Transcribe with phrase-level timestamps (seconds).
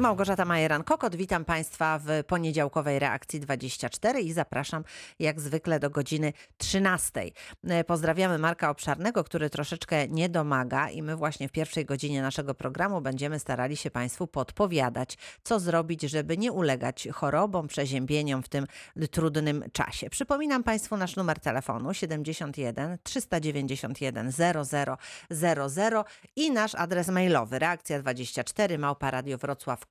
[0.00, 4.84] Małgorzata Majeran-Kokot, witam Państwa w poniedziałkowej reakcji 24 i zapraszam
[5.18, 7.20] jak zwykle do godziny 13.
[7.64, 12.54] E, Pozdrawiamy Marka Obszarnego, który troszeczkę nie domaga i my właśnie w pierwszej godzinie naszego
[12.54, 18.66] programu będziemy starali się Państwu podpowiadać, co zrobić, żeby nie ulegać chorobom, przeziębieniom w tym
[19.10, 20.10] trudnym czasie.
[20.10, 26.04] Przypominam Państwu nasz numer telefonu 71 391 0000
[26.36, 28.78] i nasz adres mailowy reakcja24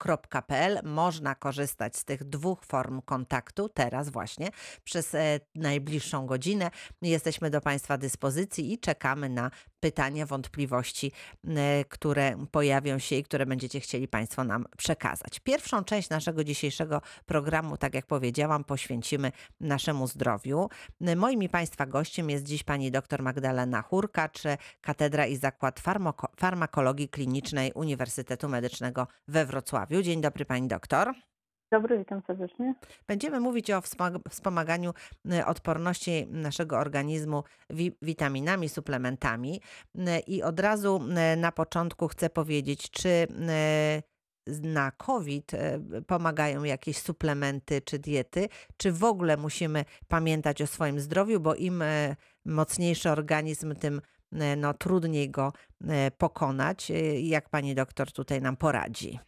[0.08, 0.80] małparadiowrocław.pl.
[0.84, 4.50] Można korzystać z tych dwóch form kontaktu teraz właśnie
[4.84, 6.72] przez e, najbliższą godzinę.
[7.02, 11.12] Jesteśmy do Państwa dyspozycji i czekamy na pytania, wątpliwości,
[11.48, 15.40] e, które pojawią się i które będziecie chcieli Państwo nam przekazać.
[15.40, 20.70] Pierwszą część naszego dzisiejszego programu, tak jak powiedziałam, poświęcimy naszemu zdrowiu.
[21.16, 24.44] Moim i Państwa gościem jest dziś pani dr Magdalena Hurkacz,
[24.82, 30.02] Katedra i Zakład Farmako- Farmakologii Klinicznej Uniwersytetu Medycznego we Wrocławiu.
[30.02, 31.14] Dzień dobry pani doktor.
[31.72, 32.76] Dobry, witam serdecznie.
[33.08, 34.94] Będziemy mówić o wspomag- wspomaganiu
[35.32, 39.62] e, odporności naszego organizmu wi- witaminami, suplementami.
[39.98, 43.28] E, I od razu e, na początku chcę powiedzieć, czy
[44.64, 45.52] na COVID
[46.08, 51.84] pomagają jakieś suplementy czy diety, czy w ogóle musimy pamiętać o swoim zdrowiu, bo im
[52.46, 54.02] mocniejszy organizm, tym
[54.58, 55.54] no, trudniej go
[56.18, 56.92] pokonać.
[57.22, 59.20] Jak pani doktor tutaj nam poradzi?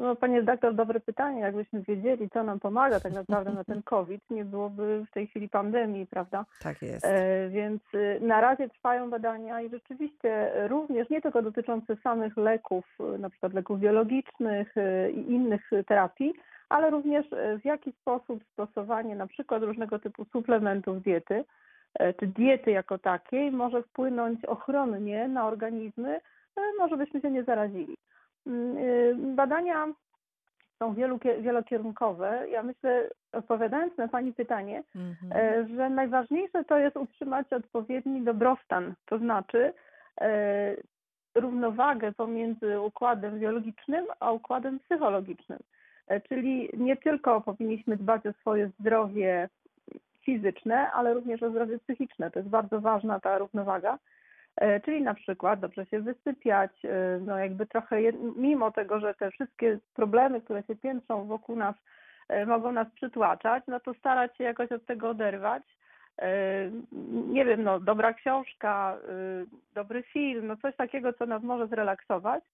[0.00, 1.40] No, panie redaktor, dobre pytanie.
[1.40, 5.48] Jakbyśmy wiedzieli, co nam pomaga tak naprawdę na ten COVID, nie byłoby w tej chwili
[5.48, 6.44] pandemii, prawda?
[6.62, 7.06] Tak jest.
[7.06, 12.84] E, więc y, na razie trwają badania i rzeczywiście również nie tylko dotyczące samych leków,
[13.14, 16.34] y, na przykład leków biologicznych y, i innych terapii,
[16.68, 17.26] ale również
[17.62, 21.44] w jaki sposób stosowanie na przykład różnego typu suplementów diety,
[21.94, 26.20] e, czy diety jako takiej może wpłynąć ochronnie na organizmy,
[26.56, 27.96] e, może byśmy się nie zarazili.
[28.46, 29.86] Mm, y, Badania
[30.78, 32.46] są wielu, wielokierunkowe.
[32.50, 35.32] Ja myślę, odpowiadając na Pani pytanie, Mhm.
[35.32, 39.72] e, że najważniejsze to jest utrzymać odpowiedni dobrostan, to znaczy
[40.20, 40.76] e,
[41.34, 45.58] równowagę pomiędzy układem biologicznym a układem psychologicznym.
[46.06, 49.48] E, Czyli nie tylko powinniśmy dbać o swoje zdrowie
[50.24, 52.30] fizyczne, ale również o zdrowie psychiczne.
[52.30, 53.98] To jest bardzo ważna ta równowaga.
[54.60, 57.96] E, Czyli na przykład dobrze się wysypiać, e, no jakby trochę,
[58.36, 61.74] mimo tego, że te wszystkie problemy, które się piętrzą wokół nas,
[62.28, 65.62] e, mogą nas przytłaczać, no to starać się jakoś od tego oderwać.
[67.28, 68.96] Nie wiem, no dobra książka,
[69.74, 72.44] dobry film, no coś takiego, co nas może zrelaksować.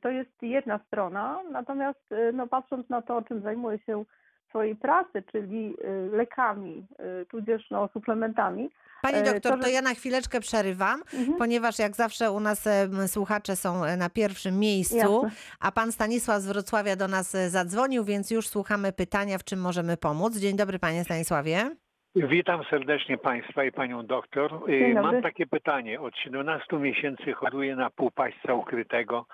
[0.00, 4.04] To jest jedna strona, natomiast no patrząc na to, czym zajmuję się
[4.54, 8.70] swojej pracy, czyli e, lekami, e, tudzież no, suplementami.
[9.02, 11.38] Pani e, doktor, to, ja na chwileczkę przerywam, Mhm.
[11.38, 12.68] ponieważ jak zawsze u nas
[13.06, 15.30] słuchacze są e, na pierwszym miejscu, Jasne.
[15.60, 19.60] a pan Stanisław z Wrocławia do nas e, zadzwonił, więc już słuchamy pytania, w czym
[19.60, 20.36] możemy pomóc.
[20.36, 21.70] Dzień dobry, panie Stanisławie.
[22.16, 24.52] Witam serdecznie Państwa i Panią doktor.
[24.54, 24.94] Y, dobry.
[24.94, 26.00] Mam takie pytanie.
[26.00, 29.26] Od 17 miesięcy choruję na półpaśca ukrytego.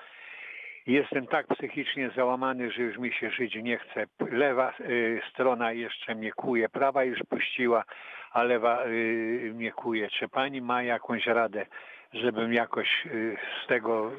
[0.86, 4.06] Jestem tak psychicznie załamany, że już mi się żyć nie chce.
[4.30, 7.84] Lewa y, strona jeszcze mnie kuje, prawa już puściła,
[8.32, 10.08] a lewa y, mnie kuje.
[10.08, 11.66] Czy Pani ma jakąś radę,
[12.12, 14.10] żebym jakoś y, z tego,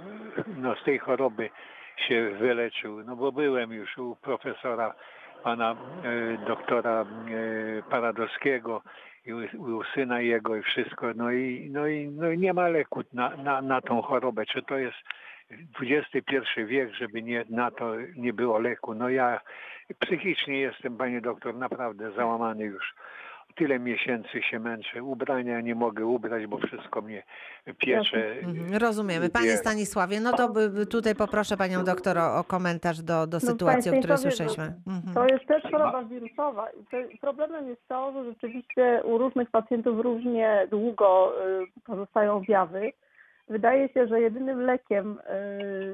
[0.58, 1.50] no z tej choroby
[1.98, 3.04] się wyleczył?
[3.04, 4.94] No bo byłem już u profesora
[5.44, 7.06] pana e, doktora e,
[7.90, 8.82] Paradowskiego
[9.26, 11.08] i u, u syna jego i wszystko.
[11.16, 14.46] No i, no i, no i nie ma leku na, na, na tą chorobę.
[14.46, 14.98] Czy to jest
[15.82, 18.94] XXI wiek, żeby nie, na to nie było leku?
[18.94, 19.42] No ja
[20.00, 22.96] psychicznie jestem, panie doktor, naprawdę załamany już.
[23.56, 25.04] Tyle miesięcy się męczę.
[25.04, 27.24] Ubrania nie mogę ubrać, bo wszystko mnie
[27.78, 28.40] piecze.
[28.40, 29.30] Mhm, rozumiemy.
[29.30, 29.58] Panie Nie.
[29.58, 33.90] Stanisławie, no to by, tutaj poproszę panią doktor o, o komentarz do, do No, sytuacji,
[33.90, 34.74] o panie której słyszeliśmy.
[34.88, 35.14] Mhm.
[35.14, 36.68] To jest też choroba wirusowa.
[37.22, 42.92] Problemem jest to, że rzeczywiście u różnych pacjentów różnie długo y, pozostają objawy.
[43.52, 45.94] Wydaje się, że jedynym lekiem, y,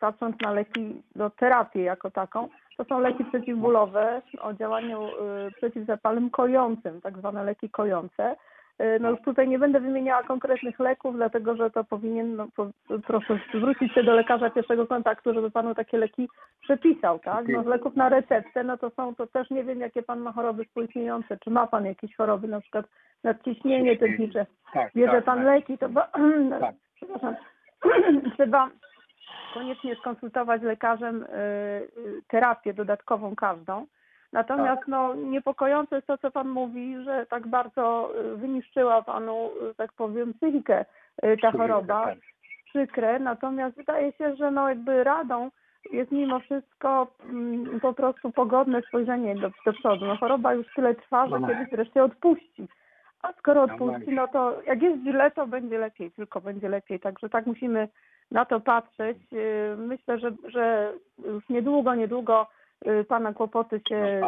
[0.00, 5.10] patrząc na leki, do terapię jako taką, to są leki przeciwbólowe o działaniu y,
[5.56, 8.36] przeciwzapalnym kojącym, tak zwane leki kojące.
[8.80, 12.66] Y, No już tutaj nie będę wymieniała konkretnych leków, dlatego że to powinien, no, po,
[13.06, 16.28] proszę zwrócić się do lekarza pierwszego kontaktu, żeby panu takie leki
[16.60, 17.48] przepisał, tak?
[17.48, 20.32] No z leków na receptę, no to są, to też nie wiem, jakie pan ma
[20.32, 22.86] choroby współistniejące, czy ma pan jakieś choroby, na przykład
[23.24, 25.46] nadciśnienie tętnicze, Tak, bierze tak, pan tak.
[25.46, 26.10] leki, to ba-
[26.60, 26.74] Tak.
[26.96, 27.36] Przepraszam,
[28.34, 28.70] trzeba
[29.54, 33.86] koniecznie skonsultować z lekarzem y, y, terapię dodatkową każdą.
[34.32, 39.92] Natomiast no, niepokojące jest to, co Pan mówi, że tak bardzo y, wyniszczyła Panu, tak
[39.92, 40.84] powiem, psychikę
[41.42, 42.04] ta choroba.
[42.04, 42.18] Tak.
[42.68, 45.50] Przykre, natomiast wydaje się, że no, jakby radą
[45.92, 50.06] jest mimo wszystko mm, po prostu pogodne spojrzenie do, do przodu.
[50.06, 51.48] No choroba już tyle trwa, że No.
[51.48, 52.68] kiedyś wreszcie odpuści.
[53.22, 57.00] A skoro odpuści, no to jak jest źle, to będzie lepiej, tylko będzie lepiej.
[57.00, 57.88] Także tak musimy
[58.30, 59.18] na to patrzeć.
[59.32, 60.92] Yy, Myślę, że, że
[61.24, 62.46] już niedługo, niedługo
[62.84, 64.20] yy, Pana kłopoty się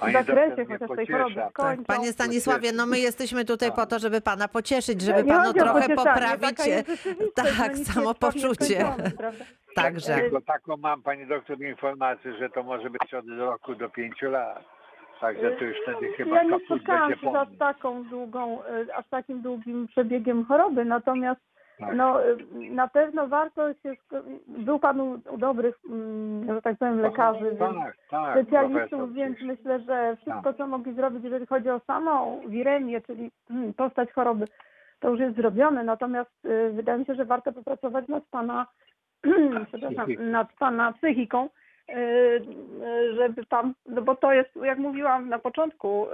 [0.00, 1.50] No, zakresie chociaż tej choroby pociesza.
[1.50, 1.84] skończą.
[1.84, 3.76] Tak, panie Stanisławie, no my jesteśmy tutaj Tak.
[3.76, 6.56] po to, żeby pana pocieszyć, żeby Nie panu trochę poprawić.
[7.34, 8.84] tak, samopoczucie.
[9.74, 10.14] Także.
[10.14, 14.64] Tylko taką mam pani doktor informację, że to może być od roku do pięciu lat.
[15.22, 17.58] Także to już wtedy chyba Ja nie kaput spotkałam będzie się z po aż mnie.
[17.58, 18.58] taką długą,
[18.88, 21.40] y, aż takim długim przebiegiem choroby, natomiast
[21.78, 21.94] Tak.
[21.96, 22.36] no, y,
[22.70, 27.44] na pewno warto się, sk- był Pan u, u dobrych, mm, że tak powiem, lekarzy,
[27.44, 27.96] więc Tak, tak.
[28.32, 28.42] profesor.
[28.42, 33.74] specjalistów, więc myślę, że wszystko, co mogli zrobić, jeżeli chodzi o samą wiremię, czyli mm,
[33.74, 34.44] postać choroby,
[35.00, 35.84] to już jest zrobione.
[35.84, 38.66] Natomiast y, wydaje mi się, że warto popracować nad Pana,
[39.68, 40.22] przepraszam, Psychiką.
[40.22, 41.48] nad Pana psychiką,
[43.16, 46.06] żeby Pan, no bo to jest, jak mówiłam na początku,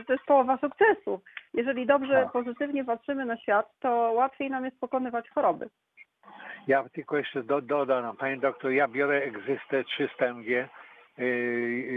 [0.00, 1.20] y, to jest połowa sukcesu.
[1.54, 2.32] Jeżeli dobrze, Tak.
[2.32, 5.68] pozytywnie patrzymy na świat, to łatwiej nam jest pokonywać choroby.
[6.66, 10.68] Ja tylko jeszcze do, dodam, panie doktor, ja biorę egzystę 300 mg,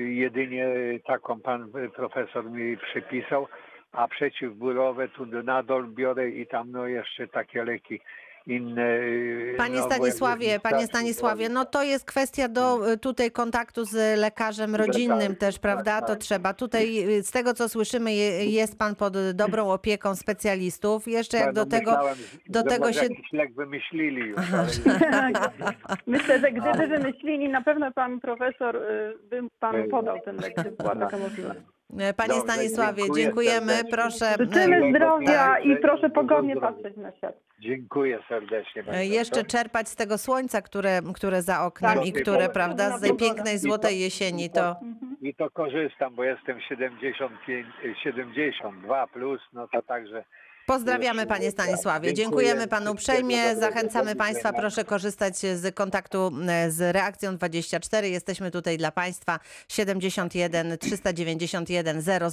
[0.08, 0.68] jedynie
[1.08, 3.48] taką pan y, profesor mi przypisał,
[3.92, 8.00] a przeciwbólowe tu nadal biorę i tam no jeszcze takie leki
[8.48, 8.82] inne.
[9.00, 14.20] yy, Panie no, Stanisławie, panie Stanisławie, no to jest kwestia do y, tutaj kontaktu z
[14.20, 15.84] lekarzem rodzinnym Lekarzem, też, prawda?
[16.00, 16.20] tak, To tak.
[16.20, 16.54] trzeba.
[16.54, 21.08] Tutaj y, z tego co słyszymy je- jest pan pod dobrą opieką specjalistów.
[21.08, 22.18] Jeszcze jak No, do tego myślałem,
[22.50, 25.32] do że tego może się- lek wymyślili już, ale
[26.08, 30.54] Myślę, że gdyby wymyślili, na pewno pan profesor y, by panu Ej, podał ten lek,
[30.58, 31.20] gdyby była taka tak.
[31.20, 31.60] możliwość.
[32.00, 33.68] E, Panie Dobrze, Stanisławie, dziękuję dziękujemy.
[33.74, 33.92] serdecznie.
[33.92, 34.36] Proszę.
[34.40, 37.36] Życzymy Miłego zdrowia dnia i proszę pogodnie patrzeć na świat.
[37.60, 38.82] dziękuję serdecznie.
[38.82, 42.98] e, panie Jeszcze czerpać z tego słońca, które, które za oknem Tak, i które, prawda,
[42.98, 44.76] z tej pięknej, złotej jesieni, to.
[45.22, 47.68] I to korzystam, bo jestem 75,
[48.04, 50.24] 72 plus, no to także
[50.66, 51.52] Pozdrawiamy panie.
[51.52, 52.14] Stanisławie.
[52.14, 53.56] Dziękujemy panu uprzejmie.
[53.56, 58.10] Zachęcamy państwa, proszę korzystać z kontaktu e, z reakcją 24.
[58.10, 62.32] Jesteśmy tutaj dla państwa 71 391 00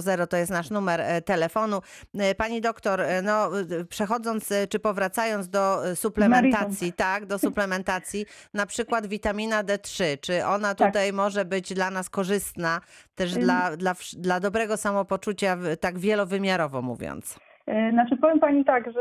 [0.00, 1.82] 00 to jest nasz numer e, telefonu.
[2.18, 3.50] E, Pani doktor, no
[3.88, 10.88] przechodząc czy powracając do suplementacji, tak, do suplementacji, na przykład witamina D3, czy ona Tak.
[10.88, 12.80] tutaj może być dla nas korzystna
[13.18, 17.38] też dla, dla, dla dobrego samopoczucia, tak wielowymiarowo mówiąc?
[17.92, 19.00] Znaczy powiem Pani tak, że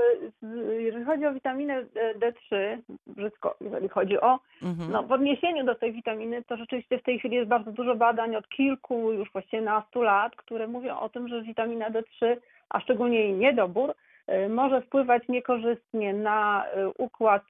[0.79, 2.77] jeżeli chodzi o witaminę e, D3,
[3.07, 4.91] brzydko, jeżeli chodzi o Mhm.
[4.91, 8.35] no, w odniesieniu do tej witaminy, to rzeczywiście w tej chwili jest bardzo dużo badań
[8.35, 12.35] od kilku, już właściwie nastu lat, które mówią o tym, że witamina D3,
[12.69, 13.93] a szczególnie jej niedobór,
[14.27, 17.43] e, może wpływać niekorzystnie na e, układ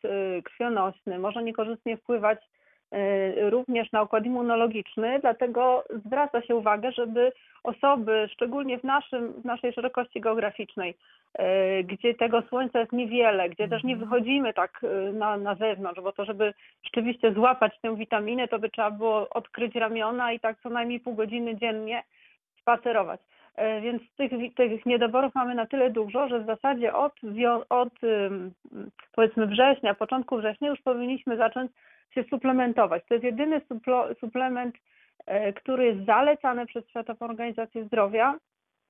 [0.43, 2.39] krwionośny, może niekorzystnie wpływać
[3.49, 7.31] również na układ immunologiczny, dlatego zwraca się uwagę, żeby
[7.63, 10.95] osoby, szczególnie w, naszym, w naszej szerokości geograficznej,
[11.33, 14.09] e, gdzie tego słońca jest niewiele, gdzie też nie Mhm.
[14.09, 16.53] wychodzimy tak e, na, na zewnątrz, bo to, żeby
[16.83, 21.15] rzeczywiście złapać tę witaminę, to by trzeba było odkryć ramiona i tak co najmniej pół
[21.15, 22.03] godziny dziennie
[22.61, 23.19] spacerować.
[23.81, 27.13] Więc tych, tych niedoborów mamy na tyle dużo, że w zasadzie od,
[27.69, 27.93] od
[29.15, 31.71] powiedzmy września, początku września już powinniśmy zacząć
[32.13, 33.03] się suplementować.
[33.07, 34.75] To jest jedyny suplo, suplement,
[35.25, 38.35] e, który jest zalecany przez Światową Organizację Zdrowia,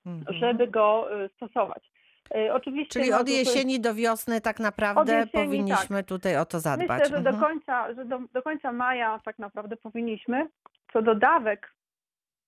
[0.06, 0.38] Mhm.
[0.38, 1.92] żeby go e, stosować.
[2.36, 6.60] E, Oczywiście Czyli od jest- jesieni do wiosny tak naprawdę jesieni, powinniśmy tutaj o to
[6.60, 7.00] zadbać.
[7.00, 7.40] Myślę, że do Mhm.
[7.54, 10.48] końca, że do, do końca maja tak naprawdę powinniśmy.
[10.94, 11.74] Co do dawek,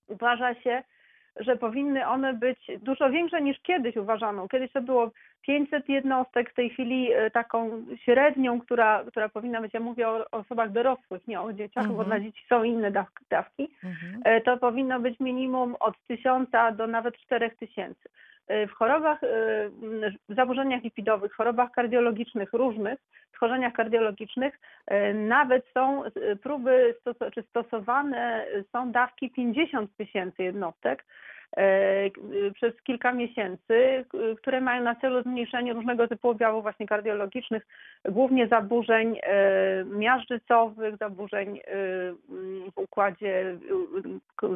[0.08, 0.82] uważa się,
[1.40, 4.48] że powinny one być dużo większe niż kiedyś uważano.
[4.48, 5.10] Kiedyś to było
[5.42, 10.30] 500 jednostek, w tej chwili e, taką średnią, która, która powinna być, ja mówię o
[10.30, 12.08] osobach dorosłych, nie o dzieciach, bo Mhm.
[12.08, 13.68] dla dzieci są inne dawki, dawki.
[13.84, 14.20] Mhm.
[14.24, 17.94] E, to powinno być minimum od 1000 do nawet 4000.
[18.50, 22.98] E, W chorobach, m, w zaburzeniach lipidowych, chorobach kardiologicznych różnych,
[23.34, 26.02] schorzeniach kardiologicznych e, nawet są
[26.42, 26.94] próby,
[27.34, 31.04] czy stosowane są dawki 50 tysięcy jednostek
[32.54, 34.04] przez kilka miesięcy,
[34.38, 37.66] które mają na celu zmniejszenie różnego typu objawów właśnie kardiologicznych,
[38.04, 39.18] głównie zaburzeń
[39.84, 41.60] miażdżycowych, zaburzeń
[42.74, 43.56] w układzie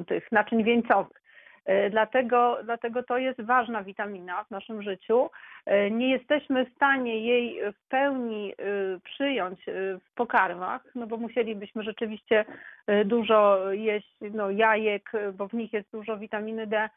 [0.06, 1.23] tych naczyń wieńcowych.
[1.64, 5.30] E, Dlatego, dlatego to jest ważna witamina w naszym życiu.
[5.66, 8.54] E, Nie jesteśmy w stanie jej w pełni e,
[9.04, 9.60] przyjąć
[10.10, 12.44] w pokarmach, no bo musielibyśmy rzeczywiście
[13.04, 16.88] dużo jeść no, jajek, bo w nich jest dużo witaminy D,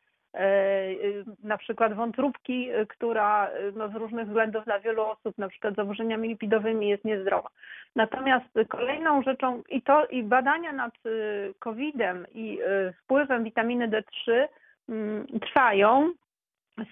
[1.43, 5.75] na przykład wątróbki, y, która y, no, z różnych względów dla wielu osób, na przykład
[5.75, 7.49] zaburzeniami lipidowymi jest niezdrowa.
[7.95, 14.47] Natomiast kolejną rzeczą i to i badania nad y, COVID-em i y, wpływem witaminy D3
[14.89, 16.11] mm, trwają.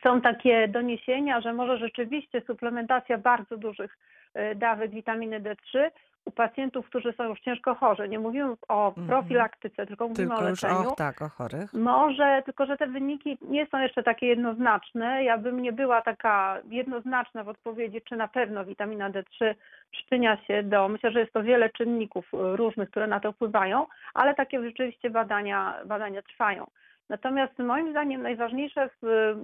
[0.04, 4.25] Są takie doniesienia, że może rzeczywiście suplementacja bardzo dużych y,
[4.56, 5.89] dawek witaminy D3
[6.25, 8.10] u pacjentów, którzy są już ciężko chorzy.
[8.10, 9.08] Nie mówimy o Mhm.
[9.08, 10.89] profilaktyce, tylko mówimy Tylko o już, leczeniu.
[10.89, 11.74] och tak, o chorych.
[11.74, 15.24] Może, tylko że te wyniki nie są jeszcze takie jednoznaczne.
[15.24, 19.56] Ja bym nie była taka jednoznaczna w odpowiedzi, czy na pewno witamina D3
[19.92, 20.88] przyczynia się do.
[20.89, 25.10] Myślę, że jest to wiele czynników y, różnych, które na to wpływają, ale takie rzeczywiście
[25.10, 26.68] badania, badania trwają.
[27.09, 29.35] Natomiast moim zdaniem najważniejsze w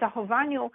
[0.00, 0.70] zachowaniu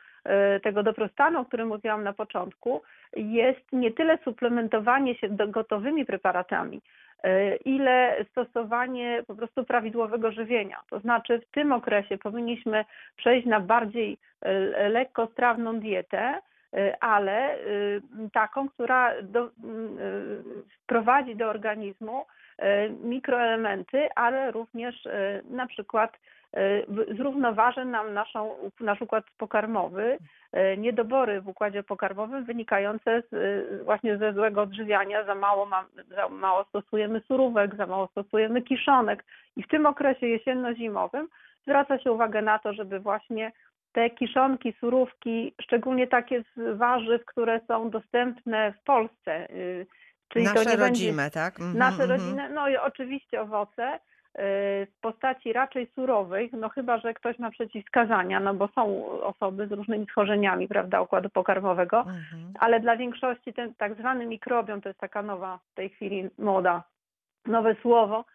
[0.56, 2.82] y, tego dobrostanu, o którym mówiłam na początku,
[3.16, 6.82] jest nie tyle suplementowanie się gotowymi preparatami,
[7.26, 10.82] y, ile stosowanie po prostu prawidłowego żywienia.
[10.90, 12.86] To znaczy w tym okresie powinniśmy
[13.18, 16.40] przejść na bardziej y, lekkostrawną dietę,
[17.00, 17.58] ale
[18.34, 19.50] taką, która do,
[20.84, 22.26] wprowadzi do organizmu
[23.04, 30.18] mikroelementy, ale również y, na przykład y, w- zrównoważy nam naszą, nasz układ pokarmowy,
[30.74, 35.68] y, niedobory w układzie pokarmowym wynikające z, y, właśnie ze złego odżywiania, za mało,
[36.08, 39.24] za mało stosujemy surówek, za mało stosujemy kiszonek.
[39.56, 41.28] I w tym okresie jesienno-zimowym
[41.64, 43.52] zwraca się uwagę na to, żeby właśnie
[43.94, 49.48] te kiszonki, surówki, szczególnie takie z warzyw, które są dostępne w Polsce,
[50.32, 51.60] y, czyli to Nasze nie będzie rodzime, tak?
[51.60, 52.10] Mhm, nasze mhm.
[52.10, 54.00] rodziny, no i oczywiście owoce y,
[54.86, 59.72] w postaci raczej surowych, no chyba, że ktoś ma przeciwwskazania, no bo są osoby z
[59.72, 62.54] różnymi schorzeniami, prawda, układu pokarmowego, Mhm.
[62.60, 66.84] ale dla większości ten tak zwany mikrobiom to jest taka nowa w tej chwili moda,
[67.46, 68.26] nowe słowo.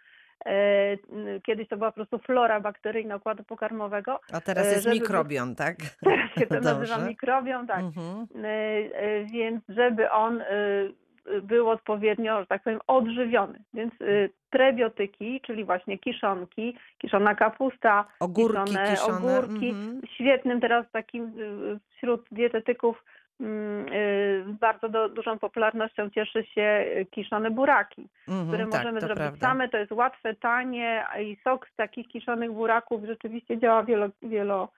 [0.47, 4.95] Y, Kiedyś to była po prostu flora bakteryjna układu pokarmowego, A teraz e, jest żeby-
[4.95, 5.77] mikrobiom, tak?
[6.05, 7.09] teraz się to nazywa Dobrze.
[7.09, 7.81] mikrobiom, tak.
[7.81, 8.27] Mhm.
[8.45, 10.95] Y, y, więc żeby on y, y,
[11.43, 13.59] był odpowiednio, że tak powiem, odżywiony.
[13.75, 19.17] Więc y, prebiotyki, czyli właśnie kiszonki, kiszona kapusta, Ogórki kiszone kiszone.
[19.17, 19.69] ogórki.
[19.71, 20.01] Mhm.
[20.15, 23.05] Świetnym teraz takim y, wśród dietetyków
[23.41, 29.07] mm, y, bardzo do, dużą popularnością cieszy się kiszone buraki, Mhm, które tak, możemy to
[29.07, 29.47] zrobić prawda.
[29.49, 29.69] same.
[29.69, 33.85] To jest łatwe, tanie i sok z takich kiszonych buraków rzeczywiście działa
[34.23, 34.69] wielo,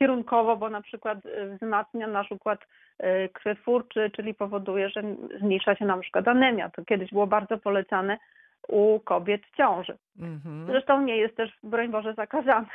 [0.00, 2.60] wielokierunkowo, bo na przykład y, wzmacnia nasz układ
[3.02, 5.02] y, krwiotwórczy, czyli powoduje, że
[5.40, 6.70] zmniejsza się na przykład anemia.
[6.70, 8.18] To kiedyś było bardzo polecane
[8.68, 9.98] u kobiet w ciąży.
[10.18, 10.66] Mhm.
[10.66, 12.66] Zresztą nie jest też, broń Boże, zakazane.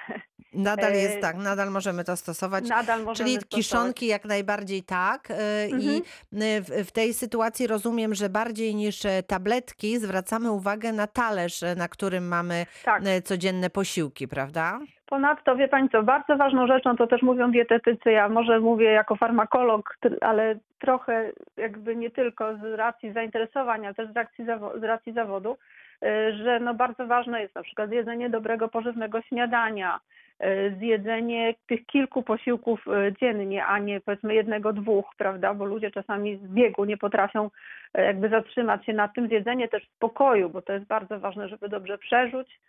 [0.54, 2.70] Nadal jest tak, nadal możemy to stosować.
[2.70, 3.50] Nadal możemy Czyli stosować.
[3.66, 5.32] kiszonki jak najbardziej tak.
[5.32, 5.34] y,
[5.70, 6.01] I Mhm.
[6.42, 11.63] y, w, w tej sytuacji rozumiem, że bardziej niż e, tabletki zwracamy uwagę na talerz,
[11.63, 13.01] e, na którym mamy Tak.
[13.06, 14.80] e, codzienne posiłki, prawda?
[15.12, 19.15] Ponadto, wie Pani co, bardzo ważną rzeczą, to też mówią dietetycy, ja może mówię jako
[19.15, 24.46] farmakolog, ale trochę jakby nie tylko z racji zainteresowania, ale też z racji,
[24.80, 25.58] z racji zawodu,
[26.03, 30.00] y, że no bardzo ważne jest na przykład zjedzenie dobrego, pożywnego śniadania,
[30.44, 35.91] y, zjedzenie tych kilku posiłków y, dziennie, a nie powiedzmy jednego, dwóch, prawda, bo ludzie
[35.91, 37.50] czasami z biegu nie potrafią
[37.94, 39.27] jakby zatrzymać się na tym.
[39.27, 42.60] Zjedzenie też w spokoju, bo to jest bardzo ważne, żeby dobrze przeżuć,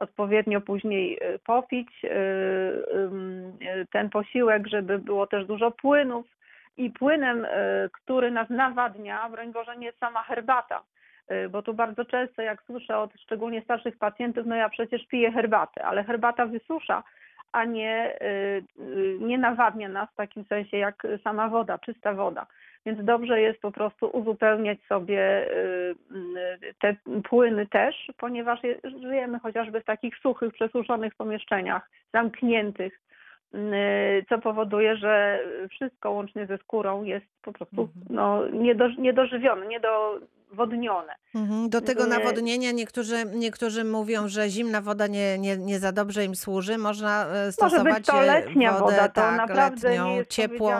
[0.00, 6.26] odpowiednio później y, popić y, y, ten posiłek, żeby było też dużo płynów.
[6.76, 7.46] I płynem,
[7.92, 10.82] który nas nawadnia, broń Boże, nie jest sama herbata.
[11.50, 15.84] Bo tu bardzo często, jak słyszę od szczególnie starszych pacjentów, no ja przecież piję herbatę,
[15.84, 17.02] ale herbata wysusza,
[17.52, 18.18] a nie,
[19.20, 22.46] nie nawadnia nas w takim sensie jak sama woda, czysta woda.
[22.86, 25.94] Więc dobrze jest po prostu uzupełniać sobie y,
[26.62, 26.96] y, te
[27.28, 33.00] płyny też, ponieważ je- żyjemy chociażby w takich suchych, przesuszonych pomieszczeniach, zamkniętych,
[33.54, 33.58] y,
[34.28, 38.04] co powoduje, że wszystko łącznie ze skórą jest po prostu Mhm.
[38.10, 40.39] no, niedo, niedożywione, niedowodnione.
[41.34, 41.68] Mhm.
[41.68, 46.24] Do tego Nie- nawodnienia niektórzy, niektórzy mówią, że zimna woda nie, nie, nie za dobrze
[46.24, 46.78] im służy.
[46.78, 50.72] Można e, stosować Może być to e, letnia wodę woda, to tak, letnią, ciepło,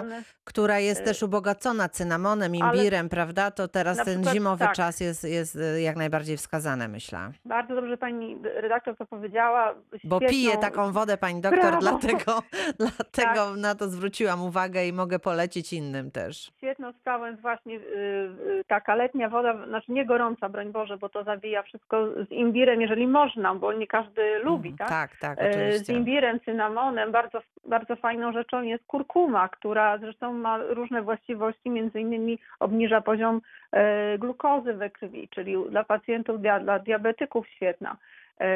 [0.45, 3.51] która jest Y, też ubogacona cynamonem, imbirem, prawda?
[3.51, 4.75] To teraz ten przykład zimowy tak.
[4.75, 7.19] czas jest, jest e, jak najbardziej wskazany, myślę.
[7.45, 9.75] Bardzo dobrze pani redaktor to powiedziała.
[10.05, 11.81] Bo Świetną- piję taką wodę, pani doktor, Brawo.
[11.81, 12.43] dlatego,
[12.79, 13.57] dlatego Tak.
[13.57, 16.53] na to zwróciłam uwagę i mogę polecić innym też.
[16.57, 21.09] Świetną sprawą jest właśnie y, y, taka letnia woda, znaczy nie gorąca, broń Boże, bo
[21.09, 24.89] to zabija wszystko z imbirem, jeżeli można, bo nie każdy lubi, Mhm.
[24.91, 25.11] tak?
[25.21, 25.93] Tak, tak, E, Z oczywiście.
[25.93, 32.39] imbirem, cynamonem, bardzo, bardzo fajną rzeczą jest kurkuma, która zresztą ma różne właściwości, między innymi
[32.61, 33.41] obniża poziom
[33.73, 37.97] e, glukozy we krwi, czyli dla pacjentów, dla, dla diabetyków świetna.
[38.41, 38.47] E,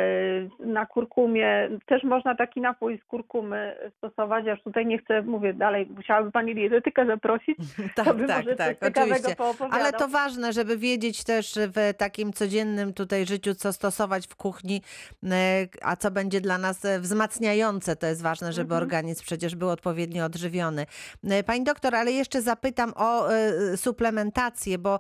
[0.59, 1.69] na kurkumie.
[1.87, 6.55] Też można taki napój z kurkumy stosować, aż tutaj nie chcę, mówię dalej, musiałaby Pani
[6.55, 7.59] dietetykę zaprosić,
[7.97, 9.37] Tak, to by tak, może tak, oczywiście.
[9.71, 14.83] Ale to ważne, żeby wiedzieć też w takim codziennym tutaj życiu, co stosować w kuchni,
[15.25, 17.97] e, a co będzie dla nas e, wzmacniające.
[17.97, 18.83] To jest ważne, żeby Mhm.
[18.83, 20.87] organizm przecież był odpowiednio odżywiony.
[21.47, 23.29] Pani doktor, ale jeszcze zapytam o
[23.77, 24.99] suplementację, bo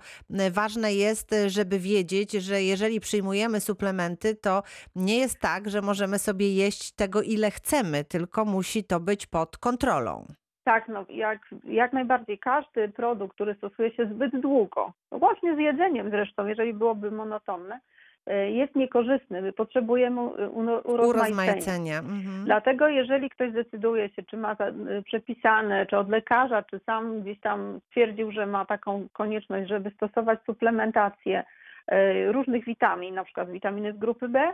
[0.51, 4.63] ważne jest, żeby wiedzieć, że jeżeli przyjmujemy suplementy, to
[4.97, 9.59] nie jest tak, że możemy sobie jeść tego, ile chcemy, tylko musi to być pod
[9.59, 10.27] kontrolą.
[10.65, 15.59] Tak, no jak, jak najbardziej każdy produkt, który stosuje się zbyt długo, no właśnie z
[15.59, 17.81] jedzeniem zresztą, jeżeli byłoby monotonne,
[18.31, 19.43] y, jest niekorzystny.
[19.43, 20.49] My potrzebujemy y,
[20.85, 21.99] urozmaicenia.
[21.99, 22.45] Mhm.
[22.45, 27.41] Dlatego jeżeli ktoś decyduje się, czy ma y, przepisane, czy od lekarza, czy sam gdzieś
[27.41, 31.45] tam stwierdził, że ma taką konieczność, żeby stosować suplementację
[32.27, 34.53] różnych witamin, na przykład witaminy z grupy B,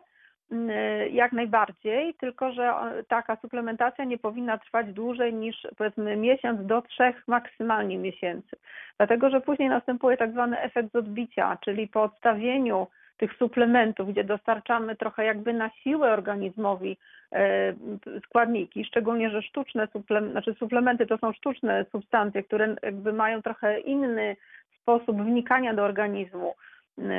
[1.10, 6.82] jak najbardziej, tylko że o, taka suplementacja nie powinna trwać dłużej niż powiedzmy miesiąc do
[6.82, 8.56] trzech maksymalnie miesięcy.
[8.96, 14.96] Dlatego, że później następuje tak zwany efekt odbicia, czyli po odstawieniu tych suplementów, gdzie dostarczamy
[14.96, 16.96] trochę jakby na siłę organizmowi
[17.32, 17.74] e,
[18.24, 23.80] składniki, szczególnie, że sztuczne suplementy, znaczy suplementy to są sztuczne substancje, które jakby mają trochę
[23.80, 24.36] inny
[24.82, 26.69] sposób wnikania do organizmu e,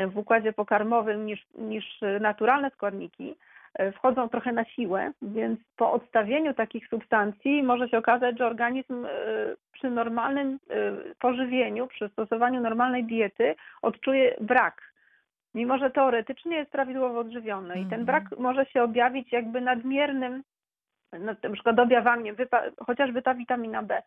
[0.08, 3.36] w układzie pokarmowym niż, niż naturalne składniki,
[3.74, 9.06] e, wchodzą trochę na siłę, więc po odstawieniu takich substancji może się okazać, że organizm
[9.06, 9.10] e,
[9.72, 14.92] przy normalnym e, pożywieniu, przy stosowaniu normalnej diety odczuje brak
[15.54, 17.74] mimo że teoretycznie jest prawidłowo odżywiony.
[17.74, 18.06] I ten Mhm.
[18.06, 20.44] brak może się objawić jakby nadmiernym,
[21.20, 24.02] na przykład objawami, wypa- chociażby ta witamina B,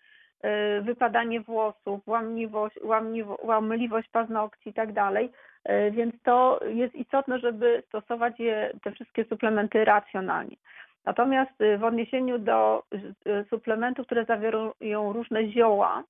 [0.83, 5.31] wypadanie włosów, łamliwość, łamliwo, łamliwość paznokci i tak dalej.
[5.69, 10.57] Y, Więc to jest istotne, żeby stosować je, te wszystkie suplementy racjonalnie.
[11.05, 12.83] Natomiast y, w odniesieniu do
[13.27, 16.03] y, suplementów, które zawierają różne zioła,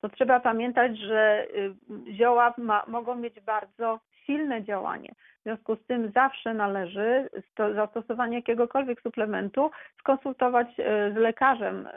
[0.00, 1.74] to trzeba pamiętać, że y,
[2.12, 5.14] zioła ma, mogą mieć bardzo silne działanie.
[5.40, 11.88] W związku z tym zawsze należy sto, zastosowanie jakiegokolwiek suplementu skonsultować y, z lekarzem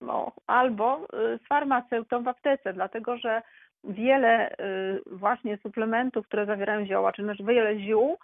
[0.00, 3.42] no, albo y, z farmaceutą w aptece, dlatego że
[3.84, 4.56] wiele
[5.06, 8.18] właśnie suplementów, które zawierają zioła, czy też wiele ziół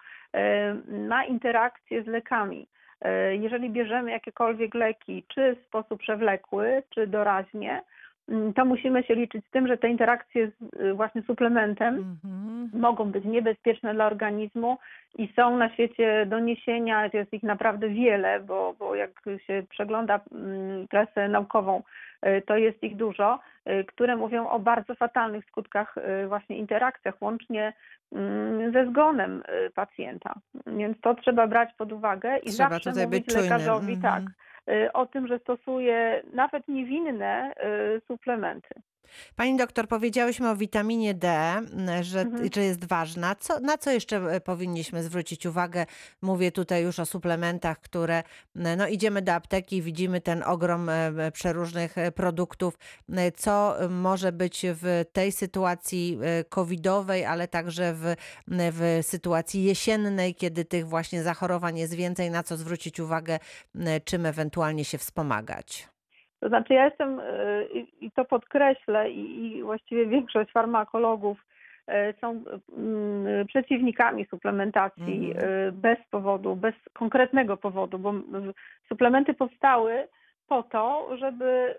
[1.09, 2.67] ma interakcję z lekami.
[3.31, 7.83] Jeżeli bierzemy jakiekolwiek leki, czy w sposób przewlekły, czy doraźnie,
[8.55, 12.71] to musimy się liczyć z tym, że te interakcje z y, właśnie suplementem Mhm.
[12.81, 14.79] mogą być niebezpieczne dla organizmu
[15.19, 19.11] i są na świecie doniesienia, jest ich naprawdę wiele, bo, bo jak
[19.47, 21.83] się przegląda mm, presę naukową,
[22.27, 25.95] y, to jest ich dużo, y, które mówią o bardzo fatalnych skutkach
[26.29, 27.73] właśnie interakcjach, łącznie
[28.13, 29.43] mm, ze zgonem
[29.75, 30.35] pacjenta.
[30.67, 33.51] Więc to trzeba brać pod uwagę i Trzeba zawsze tutaj mówić być czujnym.
[33.53, 34.33] lekarzowi tak, Mhm.
[34.93, 37.55] O tym, że stosuje nawet niewinne
[37.97, 38.75] y, suplementy.
[39.37, 41.55] Pani doktor, powiedziałyśmy o witaminie D,
[42.01, 42.49] że, Mhm.
[42.55, 43.35] że jest ważna.
[43.35, 45.87] Co, na co jeszcze e, powinniśmy zwrócić uwagę?
[46.23, 48.23] Mówię tutaj już o suplementach, które
[48.57, 52.79] m, no, idziemy do apteki widzimy ten ogrom e, e, przeróżnych e, produktów.
[53.37, 58.15] Co e, może być w tej sytuacji e, covidowej, ale także w,
[58.49, 63.39] w sytuacji jesiennej, kiedy tych właśnie zachorowań jest więcej, na co zwrócić uwagę,
[64.05, 65.92] czym ewentualnie się wspomagać?
[66.43, 71.45] To znaczy ja jestem, y, i to podkreślę, i, właściwie większość farmakologów
[71.89, 72.45] y, są
[73.49, 75.51] przeciwnikami suplementacji Mhm.
[75.69, 78.15] y, bez powodu, bez konkretnego powodu, bo
[78.89, 80.09] suplementy powstały
[80.49, 81.75] po to, żeby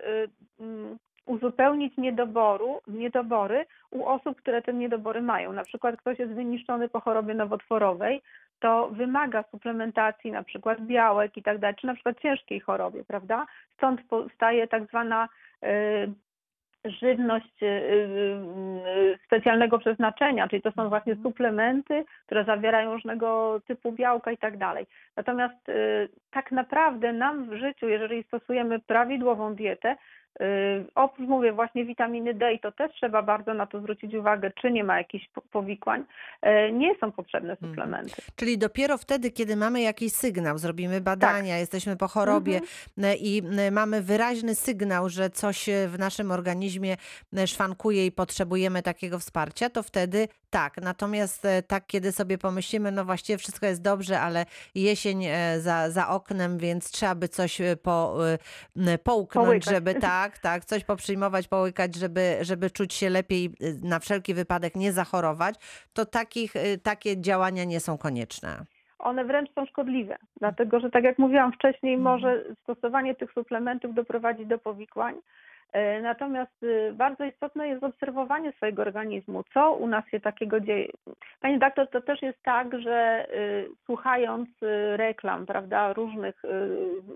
[1.26, 5.52] uzupełnić niedoboru, niedobory u osób, które te niedobory mają.
[5.52, 8.22] Na przykład ktoś jest wyniszczony po chorobie nowotworowej,
[8.60, 13.46] to wymaga suplementacji na przykład białek i tak dalej, czy na przykład ciężkiej chorobie, prawda?
[13.74, 15.28] Stąd powstaje tak zwana
[15.62, 16.12] y,
[16.84, 21.22] żywność y, y, specjalnego przeznaczenia, czyli to są właśnie Mhm.
[21.22, 24.86] suplementy, które zawierają różnego typu białka i tak dalej.
[25.16, 25.66] Natomiast
[26.30, 29.96] tak naprawdę nam w życiu, jeżeli stosujemy prawidłową dietę,
[30.94, 34.70] oprócz mówię właśnie witaminy D i to też trzeba bardzo na to zwrócić uwagę, czy
[34.70, 36.04] nie ma jakichś po- powikłań,
[36.68, 37.72] y, nie są potrzebne Mhm.
[37.72, 38.22] suplementy.
[38.36, 43.12] Czyli dopiero wtedy, kiedy mamy jakiś sygnał, zrobimy badania, jesteśmy po chorobie Mhm.
[43.12, 43.42] e, i
[43.72, 46.96] mamy wyraźny sygnał, że coś w naszym organizmie
[47.46, 50.76] szwankuje i potrzebujemy takiego wsparcia, to wtedy tak.
[50.82, 55.90] Natomiast e, tak, kiedy sobie pomyślimy, no właściwie wszystko jest dobrze, ale jesień e, za,
[55.90, 58.16] za oknem, więc trzeba by coś e, po,
[59.04, 59.74] połknąć, Połykać.
[59.74, 63.50] żeby tak, tak, coś poprzyjmować, połykać, żeby, żeby czuć się lepiej,
[63.82, 65.54] na wszelki wypadek nie zachorować,
[65.92, 68.64] to takich, takie działania nie są konieczne.
[68.98, 72.14] one wręcz są szkodliwe, dlatego że tak jak mówiłam wcześniej, Mhm.
[72.14, 75.14] może stosowanie tych suplementów doprowadzić do powikłań.
[75.74, 80.88] E, Natomiast y, bardzo istotne jest obserwowanie swojego organizmu, co u nas się takiego dzieje.
[81.40, 86.34] Pani doktor, to też jest tak, że y, słuchając y, reklam, prawda, różnych,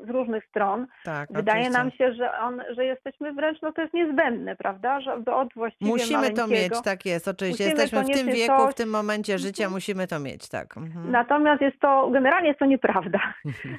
[0.07, 1.79] z różnych stron, Tak, wydaje oczywiście.
[1.83, 5.91] nam się, że, on, że jesteśmy wręcz, no to jest niezbędne, prawda, żeby od właściwie
[5.91, 7.65] Musimy to mieć, tak jest, oczywiście.
[7.65, 9.73] Jesteśmy w tym wieku, w tym momencie życia, Mhm.
[9.75, 10.77] musimy to mieć, tak.
[10.77, 11.11] Mhm.
[11.11, 13.21] Natomiast jest to, generalnie jest to nieprawda.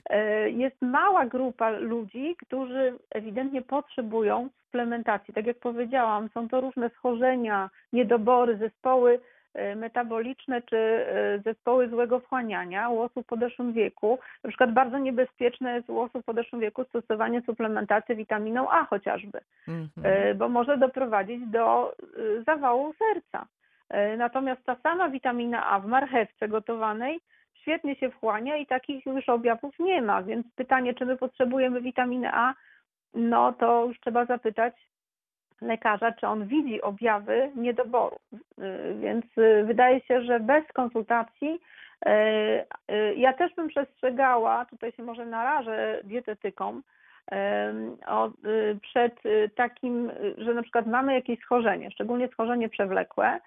[0.10, 5.34] E, Jest mała grupa ludzi, którzy ewidentnie potrzebują suplementacji.
[5.34, 9.20] Tak jak powiedziałam, są to różne schorzenia, niedobory, zespoły
[9.54, 14.20] e, metaboliczne czy e, zespoły złego wchłaniania u osób w podeszłym wieku.
[14.44, 19.40] Na przykład bardzo niebezpieczne jest u osób w podeszłym wieku stosowanie suplementacji witaminą A chociażby.
[19.68, 19.90] Mhm.
[20.04, 21.96] E, bo może doprowadzić do
[22.48, 23.46] zawału serca.
[24.18, 27.20] Natomiast ta sama witamina A w marchewce gotowanej
[27.62, 30.24] świetnie się wchłania i takich już objawów nie ma.
[30.24, 32.54] Więc pytanie, czy my potrzebujemy witaminy A,
[33.14, 34.74] no to już trzeba zapytać
[35.62, 38.18] lekarza, czy on widzi objawy niedoboru.
[38.34, 41.60] E, Więc e, wydaje się, że bez konsultacji
[42.06, 42.66] e,
[43.16, 46.84] ja też bym przestrzegała, tutaj się może narażę dietetykom,
[48.46, 53.40] y, przed y, takim, y, że na przykład mamy jakieś schorzenie, szczególnie schorzenie przewlekłe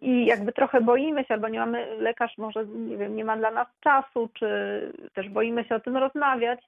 [0.00, 3.50] i jakby trochę boimy się, albo nie mamy, lekarz może, nie wiem, nie ma dla
[3.50, 4.48] nas czasu, czy
[5.14, 6.60] też boimy się o tym rozmawiać,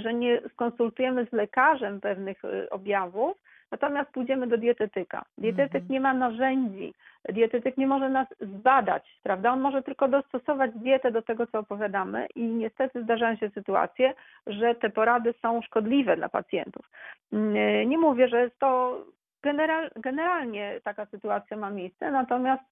[0.00, 3.36] że nie skonsultujemy z lekarzem pewnych y, objawów,
[3.70, 5.24] natomiast pójdziemy do dietetyka.
[5.38, 5.92] Dietetyk Mhm.
[5.92, 6.94] nie ma narzędzi,
[7.28, 9.52] dietetyk nie może nas zbadać, prawda?
[9.52, 14.14] On może tylko dostosować dietę do tego, co opowiadamy i niestety zdarzają się sytuacje,
[14.46, 16.90] że te porady są szkodliwe dla pacjentów.
[17.32, 19.00] Nie, nie mówię, że jest to
[19.42, 22.64] general, generalnie taka sytuacja ma miejsce, natomiast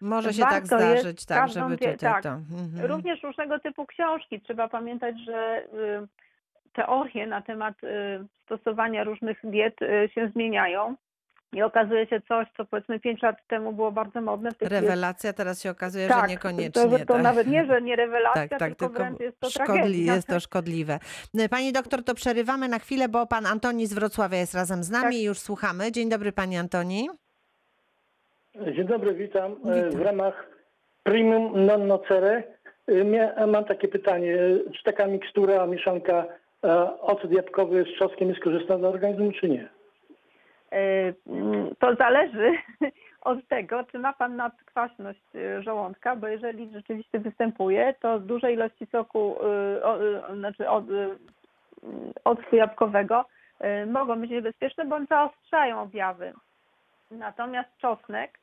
[0.00, 2.22] Może się tak zdarzyć, tak, żeby tutaj tak.
[2.22, 2.28] to...
[2.28, 2.90] Mhm.
[2.90, 4.40] Również różnego typu książki.
[4.40, 6.06] Trzeba pamiętać, że y,
[6.72, 7.88] teorie na temat y,
[8.44, 10.94] stosowania różnych diet y, się zmieniają.
[11.52, 14.50] I okazuje się coś, co powiedzmy 5 lat temu było bardzo modne.
[14.50, 16.82] W tej chwili jest- Rewelacja teraz się okazuje, tak, że niekoniecznie.
[16.82, 17.22] To, to tak.
[17.22, 20.40] nawet nie, że nie rewelacja, Tak, tak, tylko, tylko wręcz jest to szkodli, jest to
[20.40, 20.98] szkodliwe.
[21.50, 25.04] Pani doktor, to przerywamy na chwilę, bo pan Antoni z Wrocławia jest razem z nami
[25.04, 25.14] Tak.
[25.14, 25.92] i już słuchamy.
[25.92, 27.08] Dzień dobry, pani Antoni.
[28.76, 29.52] Dzień dobry, witam.
[29.52, 29.90] E, Witam.
[29.90, 30.46] W ramach
[31.02, 32.42] Primum Non Nocere
[33.36, 34.34] e, mam takie pytanie.
[34.34, 36.26] E, Czy taka mikstura, mieszanka
[37.00, 39.68] ocet jabłkowy z czosnkiem jest korzystna dla organizmu, czy nie?
[40.72, 42.52] Y, mm, To zależy
[43.30, 48.86] od tego, czy ma Pan nadkwaśność y, żołądka, bo jeżeli rzeczywiście występuje, to duże ilości
[48.86, 49.36] soku,
[50.34, 50.84] znaczy od,
[52.24, 53.24] octu jabłkowego
[53.86, 56.32] mogą być niebezpieczne, bądź zaostrzają objawy.
[57.10, 58.39] Natomiast czosnek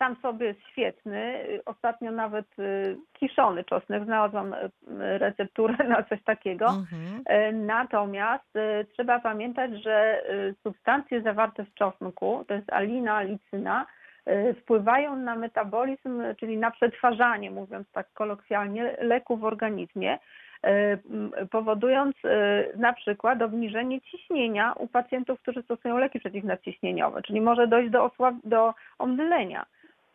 [0.00, 1.44] sam sobie jest świetny.
[1.48, 4.68] Y, Ostatnio nawet y, kiszony czosnek, znalazłam y,
[5.18, 6.66] recepturę na coś takiego.
[6.66, 7.22] Mhm.
[7.26, 8.50] E, Natomiast
[8.92, 10.22] trzeba pamiętać, że
[10.62, 13.86] substancje zawarte w czosnku, to jest alina, licyna,
[14.62, 20.18] wpływają na metabolizm, czyli na przetwarzanie, mówiąc tak kolokwialnie, leku w organizmie,
[20.64, 20.98] e,
[21.50, 27.90] powodując e, na przykład obniżenie ciśnienia u pacjentów, którzy stosują leki przeciwnadciśnieniowe, czyli może dojść
[27.90, 29.66] do, osłab- do omdlenia.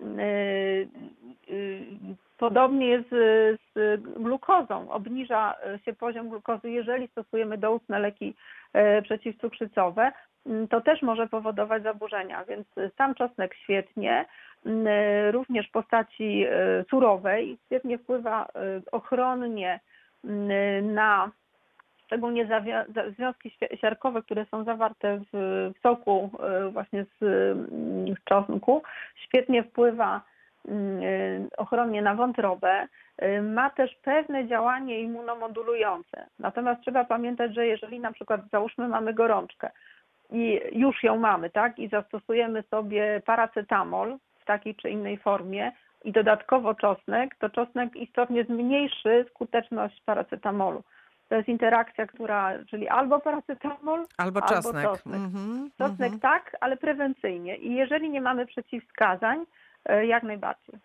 [0.02, 4.92] E, e, Podobnie jest z z glukozą.
[4.92, 5.56] Obniża
[5.86, 8.36] się poziom glukozy, jeżeli stosujemy doustne leki
[8.74, 10.12] e, przeciwcukrzycowe.
[10.46, 14.26] Mm, To też może powodować zaburzenia, więc sam czosnek świetnie,
[14.66, 18.48] mm, e, również w postaci e, surowej, świetnie wpływa
[18.92, 19.80] ochronnie
[20.24, 21.32] mm, na
[22.06, 22.48] szczególnie
[23.18, 28.84] związki siarkowe, które są zawarte w, w soku e, właśnie z, mm, z czosnku,
[29.16, 30.22] świetnie wpływa
[30.68, 32.88] mm, e, ochronnie na wątrobę.
[33.18, 36.26] E, Ma też pewne działanie immunomodulujące.
[36.40, 39.70] Natomiast trzeba pamiętać, że jeżeli na przykład załóżmy mamy gorączkę
[40.32, 45.72] i już ją mamy, tak, i zastosujemy sobie paracetamol w takiej czy innej formie
[46.04, 50.84] i dodatkowo czosnek, to czosnek istotnie zmniejszy skuteczność paracetamolu.
[51.30, 54.84] To jest interakcja, która, czyli albo paracetamol, Albo Albo czosnek.
[54.84, 55.16] czosnek.
[55.16, 55.72] Mhm.
[55.78, 56.20] czosnek Mhm.
[56.20, 57.56] tak, ale prewencyjnie.
[57.58, 59.46] I jeżeli nie mamy przeciwwskazań,
[59.86, 60.76] e, jak najbardziej.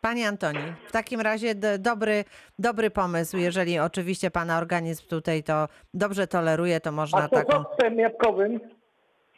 [0.00, 2.24] Pani Antoni, w takim razie d- dobry,
[2.58, 7.64] dobry pomysł, jeżeli oczywiście pana organizm tutaj to dobrze toleruje, to można A taką...
[7.96, 8.60] jabłkowym?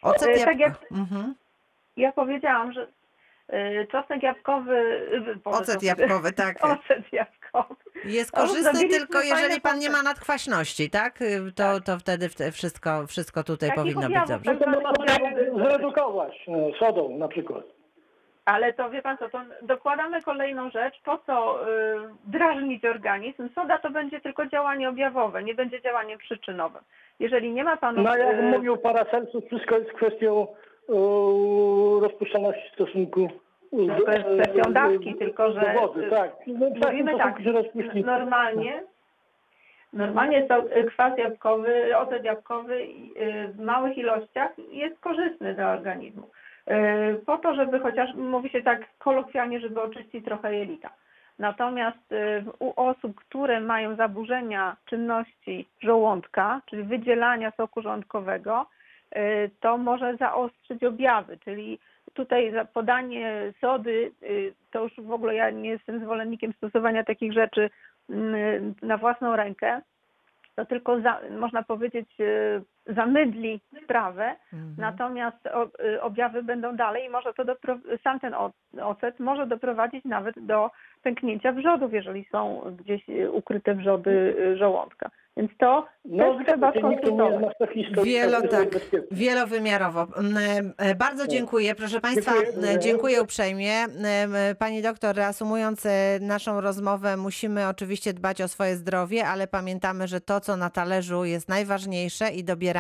[0.03, 1.35] Ocet E, tak jabłko- Mhm.
[1.97, 2.87] Ja powiedziałam, że
[3.92, 4.76] czosnek jabłkowy.
[5.32, 6.56] e, Boże, Ocet jabłkowy, tak.
[6.64, 7.74] Ocet jabłkowy.
[8.04, 11.22] Jest korzystny tylko jeżeli pan nie ma nadkwaśności, tak?
[11.22, 11.84] Y, To, Tak.
[11.84, 14.56] to wtedy wte- wszystko, wszystko tutaj Takich powinno być dobrze.
[14.56, 14.92] To można
[15.68, 16.46] zredukować
[16.78, 17.64] sodą na przykład.
[18.44, 21.68] Ale to wie pan co, to dokładamy kolejną rzecz, po co y,
[22.24, 23.48] drażnić organizm.
[23.54, 26.82] Soda to będzie tylko działanie objawowe, nie będzie działaniem przyczynowym.
[27.20, 28.02] Jeżeli nie ma pan...
[28.02, 30.46] No jak y, mówił Paracelsus, wszystko jest kwestią
[30.88, 30.92] e,
[32.01, 33.29] rozpuszczalności stosunku
[33.72, 36.31] z- To jest kwestią e, dawki, tylko że- wody, tak.
[36.46, 37.40] No, tak, Mówimy to tak,
[38.05, 38.83] normalnie,
[39.92, 46.22] normalnie to y, kwas jabłkowy, ocet jabłkowy y, w małych ilościach jest korzystny dla organizmu.
[47.27, 50.90] Po to, żeby chociaż, mówi się tak kolokwialnie, żeby oczyścić trochę jelita.
[51.38, 51.98] Natomiast
[52.59, 58.66] u osób, które mają zaburzenia czynności żołądka, czyli wydzielania soku żołądkowego,
[59.61, 61.79] to może zaostrzyć objawy, czyli
[62.14, 67.71] tutaj podanie sody, y, to już w ogóle ja nie jestem zwolennikiem stosowania takich rzeczy
[68.11, 69.81] mm, na własną rękę,
[70.57, 74.74] to tylko za, można powiedzieć y, zamydli sprawę, Mhm.
[74.79, 75.37] natomiast
[75.81, 78.35] y, objawy będą dalej i może to dopro- sam ten
[78.83, 80.70] ocet może doprowadzić nawet do
[81.03, 85.11] pęknięcia wrzodów, jeżeli są gdzieś y, ukryte wrzody y, żołądka.
[85.37, 87.57] Więc to No, też trzeba skonsultować.
[88.05, 88.68] Wielo, tak.
[89.11, 90.07] Wielowymiarowo.
[90.16, 91.74] Mm, e, Bardzo dziękuję.
[91.74, 92.70] Proszę Państwa, Dziękuję.
[92.72, 93.72] e, dziękuję uprzejmie.
[93.72, 100.07] E, Pani doktor, reasumując e, naszą rozmowę, musimy oczywiście dbać o swoje zdrowie, ale pamiętamy,
[100.09, 102.78] że to, co na talerzu jest najważniejsze i dobieramy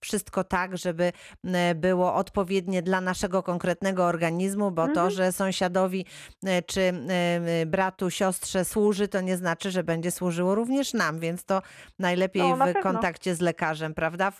[0.00, 1.12] wszystko tak, żeby
[1.44, 5.10] m, było odpowiednie dla naszego konkretnego organizmu, bo to, Mhm.
[5.10, 6.06] że sąsiadowi
[6.46, 11.44] e, czy e, bratu, siostrze służy, to nie znaczy, że będzie służyło również nam, więc
[11.44, 11.62] to
[11.98, 12.82] najlepiej No, na w pewno.
[12.92, 14.32] kontakcie z lekarzem, prawda?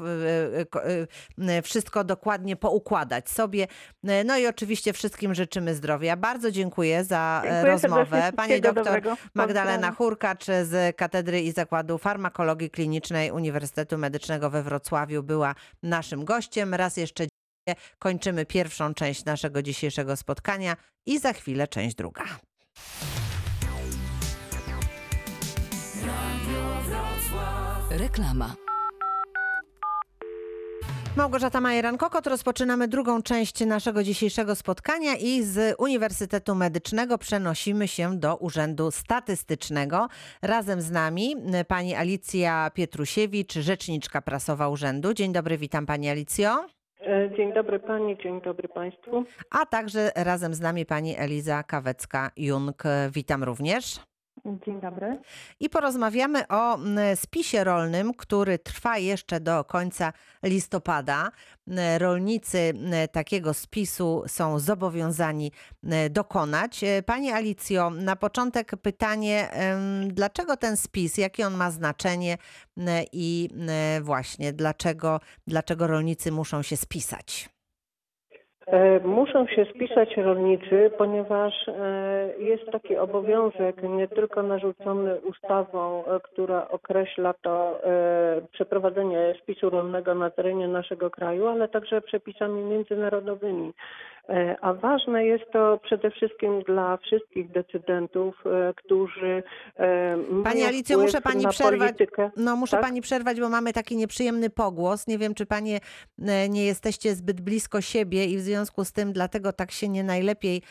[1.62, 3.66] Wszystko dokładnie poukładać sobie.
[4.24, 6.16] No i oczywiście wszystkim życzymy zdrowia.
[6.16, 8.32] Bardzo dziękuję za e, Dziękuję rozmowę.
[8.36, 9.16] Pani doktor dobrego.
[9.34, 9.92] Magdalena.
[9.92, 14.85] Hurkacz z Katedry i Zakładu Farmakologii Klinicznej Uniwersytetu Medycznego we Wrocławiu
[15.22, 16.74] była naszym gościem.
[16.74, 17.86] Raz jeszcze dziękuję.
[17.98, 22.24] kończymy pierwszą część naszego dzisiejszego spotkania i za chwilę część druga.
[27.90, 28.65] Reklama.
[31.16, 32.26] Małgorzata Majeran-Kokot.
[32.26, 40.08] Rozpoczynamy drugą część naszego dzisiejszego spotkania i z Uniwersytetu Medycznego przenosimy się do Urzędu Statystycznego.
[40.42, 45.14] Razem z nami y, pani Alicja Pietrusiewicz, rzeczniczka prasowa urzędu.
[45.14, 46.66] Dzień dobry, witam pani Alicjo.
[47.00, 49.24] E, Dzień dobry Pani, dzień dobry Państwu.
[49.50, 52.82] A także razem z nami pani Eliza Kawecka-Jung.
[53.10, 54.00] Witam również.
[54.44, 55.18] Dzień dobry.
[55.60, 61.30] I porozmawiamy o mm, spisie rolnym, który trwa jeszcze do końca listopada.
[61.68, 65.52] Mm, Rolnicy mm, takiego spisu są zobowiązani
[66.10, 66.84] dokonać.
[66.84, 69.50] E, Pani Alicjo, na początek pytanie,
[70.06, 72.38] dlaczego ten spis, jakie on ma znaczenie
[73.12, 73.48] i
[74.02, 77.55] właśnie dlaczego, dlaczego rolnicy muszą się spisać?
[78.66, 81.72] E, Muszą się spisać rolnicy, ponieważ e,
[82.38, 87.80] jest taki obowiązek nie tylko narzucony ustawą, e, która określa to
[88.52, 93.72] przeprowadzenie spisu rolnego na terenie naszego kraju, ale także przepisami międzynarodowymi.
[94.28, 99.42] E, A ważne jest to przede wszystkim dla wszystkich decydentów, e, którzy
[99.76, 101.80] e, Pani Alicjo, muszę pani przerwać.
[101.80, 102.30] politykę.
[102.36, 102.80] No, muszę Tak?
[102.86, 105.06] pani przerwać, bo mamy taki nieprzyjemny pogłos.
[105.06, 105.80] Nie wiem, czy panie
[106.48, 110.62] nie jesteście zbyt blisko siebie i w związku z tym dlatego tak się nie najlepiej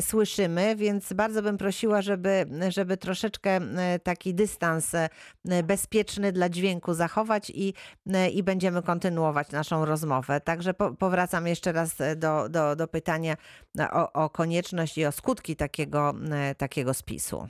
[0.00, 3.60] słyszymy, więc bardzo bym prosiła, żeby, żeby troszeczkę
[4.02, 4.92] taki dystans
[5.64, 7.74] bezpieczny dla dźwięku zachować i,
[8.32, 10.40] i będziemy kontynuować naszą rozmowę.
[10.40, 13.34] Także po, powracam jeszcze raz do, do, do pytania
[13.92, 17.48] o, o konieczność i o skutki takiego, e, takiego spisu.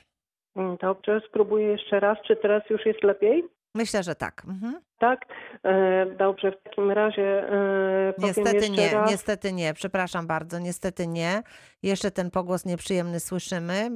[0.56, 2.18] Mm, Dobrze, spróbuję jeszcze raz.
[2.26, 3.44] Czy teraz już jest lepiej?
[3.74, 4.42] Myślę, że tak.
[4.48, 4.80] Mhm.
[4.98, 5.20] Tak?
[5.64, 9.10] E, Dobrze, w takim razie e, Niestety nie, raz.
[9.10, 11.42] niestety nie, przepraszam bardzo, niestety nie.
[11.82, 13.90] Jeszcze ten pogłos nieprzyjemny słyszymy.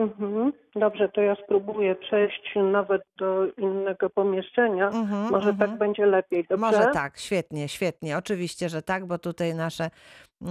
[0.00, 0.52] Mhm.
[0.74, 4.86] Dobrze, to ja spróbuję przejść nawet do innego pomieszczenia.
[4.86, 5.70] Mhm, Może mhm.
[5.70, 6.66] tak będzie lepiej, dobrze?
[6.66, 8.18] Może tak, świetnie, świetnie.
[8.18, 9.90] Oczywiście, że tak, bo tutaj nasze,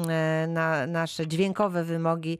[0.09, 2.39] e, na, nasze dźwiękowe wymogi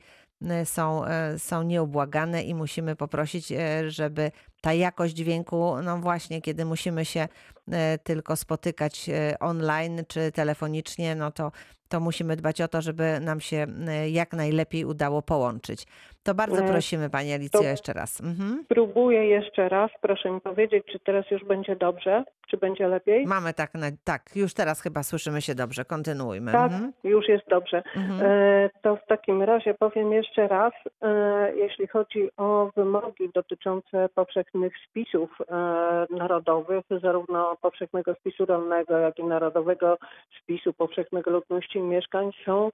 [0.50, 3.52] e, są, e, są nieubłagane i musimy poprosić,
[3.88, 7.28] żeby ta jakość dźwięku, no właśnie, kiedy musimy się
[8.04, 11.52] tylko spotykać online czy telefonicznie, no to,
[11.90, 15.86] to musimy dbać o to, żeby nam się e, jak najlepiej udało połączyć.
[16.22, 18.20] To bardzo E, prosimy, Pani Alicjo, to- jeszcze raz.
[18.20, 18.62] Mhm.
[18.64, 19.90] Spróbuję jeszcze raz.
[20.00, 22.24] Proszę mi powiedzieć, czy teraz już będzie dobrze?
[22.50, 23.26] Czy będzie lepiej?
[23.26, 26.52] Mamy tak, na, tak, już teraz chyba słyszymy się dobrze, kontynuujmy.
[26.52, 26.92] Tak, Mhm.
[27.04, 27.82] już jest dobrze.
[27.96, 28.20] Mhm.
[28.22, 30.72] E, To w takim razie powiem jeszcze raz,
[31.02, 39.18] e, jeśli chodzi o wymogi dotyczące powszechnych spisów e, narodowych, zarówno powszechnego spisu rolnego, jak
[39.18, 39.98] i narodowego
[40.42, 42.70] spisu powszechnego ludności i mieszkań są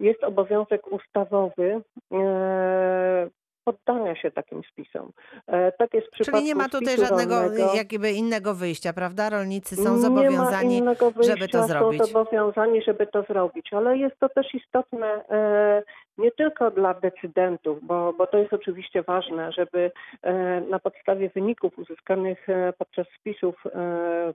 [0.00, 1.80] jest obowiązek ustawowy
[2.12, 3.28] e,
[3.64, 5.10] poddania się takim spisom.
[5.46, 7.74] E, Tak jest w przypadku Czyli nie ma tutaj żadnego rolnego.
[7.74, 9.30] jakby innego wyjścia, prawda?
[9.30, 10.82] Rolnicy są Nie ma zobowiązani.
[10.82, 12.06] wyjścia, żeby to Są zrobić.
[12.06, 15.82] zobowiązani, żeby to zrobić, ale jest to też istotne e,
[16.20, 19.90] nie tylko dla decydentów, bo, bo to jest oczywiście ważne, żeby
[20.22, 24.32] e, na podstawie wyników uzyskanych e, podczas spisów e,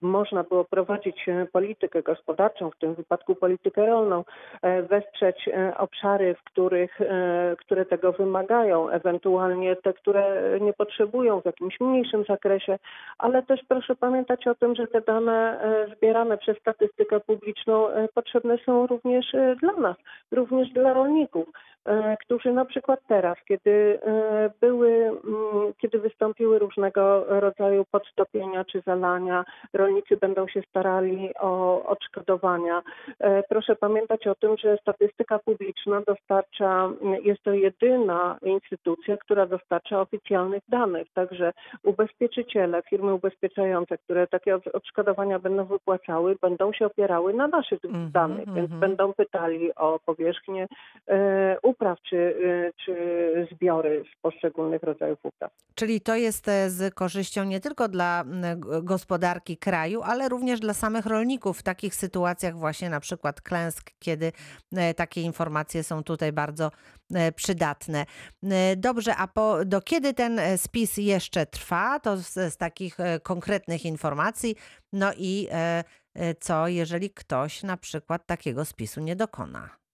[0.00, 4.24] można było prowadzić politykę gospodarczą, w tym wypadku politykę rolną,
[4.90, 6.98] wesprzeć obszary, w których,
[7.58, 12.78] które tego wymagają, ewentualnie te, które nie potrzebują w jakimś mniejszym zakresie,
[13.18, 15.60] ale też proszę pamiętać o tym, że te dane
[15.96, 19.26] zbierane przez statystykę publiczną potrzebne są również
[19.60, 19.96] dla nas,
[20.32, 21.46] również dla rolników, e,
[22.20, 29.44] którzy na przykład teraz, kiedy e, były, mm, kiedy wystąpiły różnego rodzaju podtopienia czy zalania,
[29.72, 32.82] rolnicy będą się starali o odszkodowania.
[33.20, 36.88] E, Proszę pamiętać o tym, że statystyka publiczna dostarcza,
[37.22, 41.52] jest to jedyna instytucja, która dostarcza oficjalnych danych, także
[41.84, 48.10] ubezpieczyciele, firmy ubezpieczające, które takie od- odszkodowania będą wypłacały, będą się opierały na naszych Mhm,
[48.10, 48.80] danych, więc mhm.
[48.80, 50.66] będą pytali o powierzchnię
[51.08, 55.52] e, upraw czy, e, czy zbiory z poszczególnych rodzajów upraw.
[55.74, 58.24] Czyli to jest e, z korzyścią nie tylko dla
[58.82, 64.32] gospodarki kraju, ale również dla samych rolników w takich sytuacjach właśnie na przykład klęsk, kiedy
[64.76, 66.70] e, takie informacje są tutaj bardzo
[67.14, 68.06] e, przydatne.
[68.76, 72.00] Dobrze, a po, do kiedy ten spis jeszcze trwa?
[72.00, 74.56] To z, z takich konkretnych informacji.
[74.92, 75.48] No i
[76.40, 79.85] co, jeżeli ktoś na przykład takiego spisu nie dokona?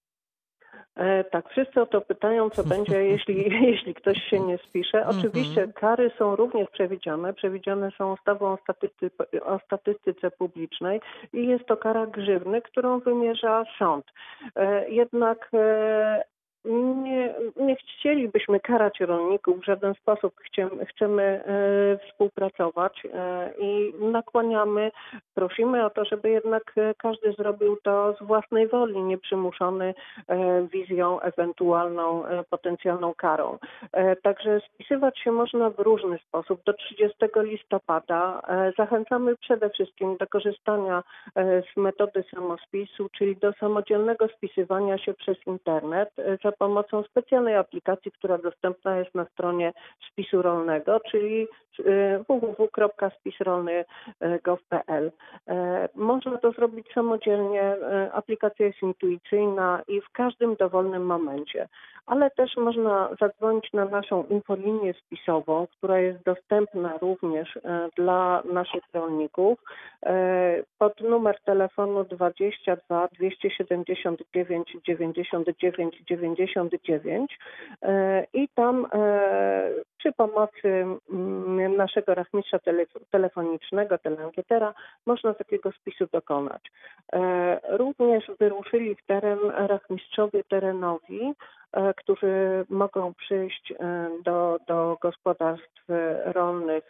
[0.96, 5.06] E, tak, wszyscy o to pytają, co będzie, jeśli, jeśli ktoś się nie spisze.
[5.06, 5.72] Oczywiście Mhm.
[5.72, 7.34] kary są również przewidziane.
[7.34, 11.00] Przewidziane są ustawą o, statystyce, o statystyce publicznej
[11.32, 14.04] i jest to kara grzywny, którą wymierza sąd.
[14.56, 16.24] E, jednak e,
[16.64, 20.34] nie, nie chcielibyśmy karać rolników w żaden sposób.
[20.36, 21.42] Chcemy, chcemy
[22.08, 24.90] współpracować e, i nakłaniamy,
[25.34, 29.94] prosimy o to, żeby jednak e, każdy zrobił to z własnej woli, nieprzymuszony
[30.28, 33.58] e, wizją, ewentualną potencjalną karą.
[34.22, 36.60] Także spisywać się można w różny sposób.
[36.66, 38.42] Do 30 listopada
[38.78, 41.02] zachęcamy przede wszystkim do korzystania
[41.36, 46.10] z metody samospisu, czyli do samodzielnego spisywania się przez internet
[46.52, 49.72] za pomocą specjalnej aplikacji, która dostępna jest na stronie
[50.10, 51.48] spisu rolnego, czyli
[51.86, 55.12] e, www.spisrolny.gov.pl.
[55.48, 57.62] E, Można to zrobić samodzielnie.
[57.62, 61.68] E, Aplikacja jest intuicyjna i w każdym dowolnym momencie,
[62.06, 68.82] ale też można zadzwonić na naszą infolinię spisową, która jest dostępna również e, dla naszych
[68.94, 69.58] rolników
[70.78, 76.41] pod numer telefonu 22 279 99 99
[77.82, 84.74] e, i tam e, przy pomocy mm, naszego rachmistrza telef- telefonicznego, teleankietera,
[85.06, 86.62] można takiego spisu dokonać.
[87.12, 91.32] E, Również wyruszyli w teren rachmistrzowie terenowi,
[91.72, 95.72] e, którzy mogą przyjść e, do, do gospodarstw
[96.24, 96.84] rolnych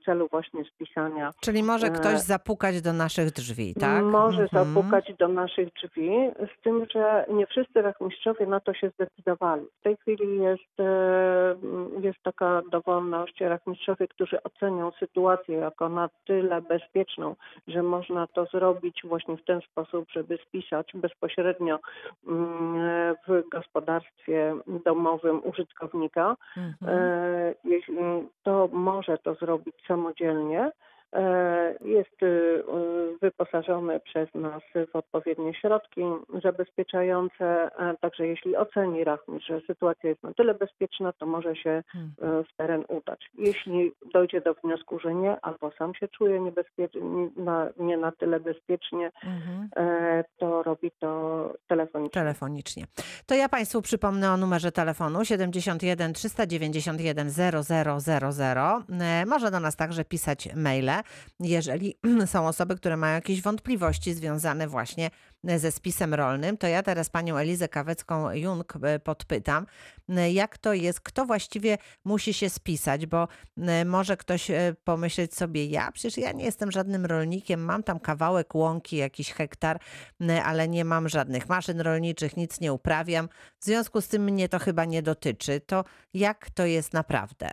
[0.00, 1.30] w celu właśnie spisania.
[1.40, 4.04] Czyli może ktoś zapukać do naszych drzwi, tak?
[4.04, 4.64] Może Mhm.
[4.74, 6.10] zapukać do naszych drzwi,
[6.58, 9.66] z tym, że nie wszyscy rachmistrzowie na to się zdecydowali.
[9.80, 10.74] W tej chwili jest,
[12.00, 13.40] jest taka dowolność.
[13.40, 17.36] Rachmistrzowie, którzy ocenią sytuację jako na tyle bezpieczną,
[17.68, 21.78] że można to zrobić właśnie w ten sposób, żeby spisać bezpośrednio
[22.28, 24.54] mm, w gospodarstwie
[24.84, 26.74] domowym użytkownika, Mhm.
[26.88, 27.54] E,
[28.42, 30.70] to może to zrobić samodzielnie.
[31.12, 32.62] E, Jest y, y,
[33.22, 36.00] wyposażony przez nas w odpowiednie środki
[36.42, 42.40] zabezpieczające, także jeśli oceni rachmistrz, że sytuacja jest na tyle bezpieczna, to może się Mhm.
[42.40, 43.30] e, w teren udać.
[43.38, 47.00] Jeśli dojdzie do wniosku, że nie, albo sam się czuje niebezpiecznie,
[47.78, 49.68] nie na tyle bezpiecznie, Mhm.
[49.76, 52.20] e, to robi to telefonicznie.
[52.20, 52.84] Telefonicznie.
[53.26, 58.82] To ja Państwu przypomnę o numerze telefonu 71 391 0000.
[59.00, 60.95] E, Może do nas także pisać maile,
[61.40, 61.98] jeżeli
[62.32, 65.10] są osoby, które mają jakieś wątpliwości związane właśnie
[65.44, 66.56] ze spisem rolnym.
[66.56, 69.66] To ja teraz Panią Elizę Kawecką-Jung e, podpytam,
[70.08, 73.28] e, jak to jest, kto właściwie musi się spisać, bo
[73.58, 78.00] e, może ktoś e, pomyśleć sobie, ja przecież ja nie jestem żadnym rolnikiem, mam tam
[78.00, 79.80] kawałek łąki, jakiś hektar,
[80.44, 83.28] ale nie mam żadnych maszyn rolniczych, nic nie uprawiam.
[83.60, 85.60] W związku z tym mnie to chyba nie dotyczy.
[85.60, 85.84] To
[86.14, 87.50] jak to jest naprawdę?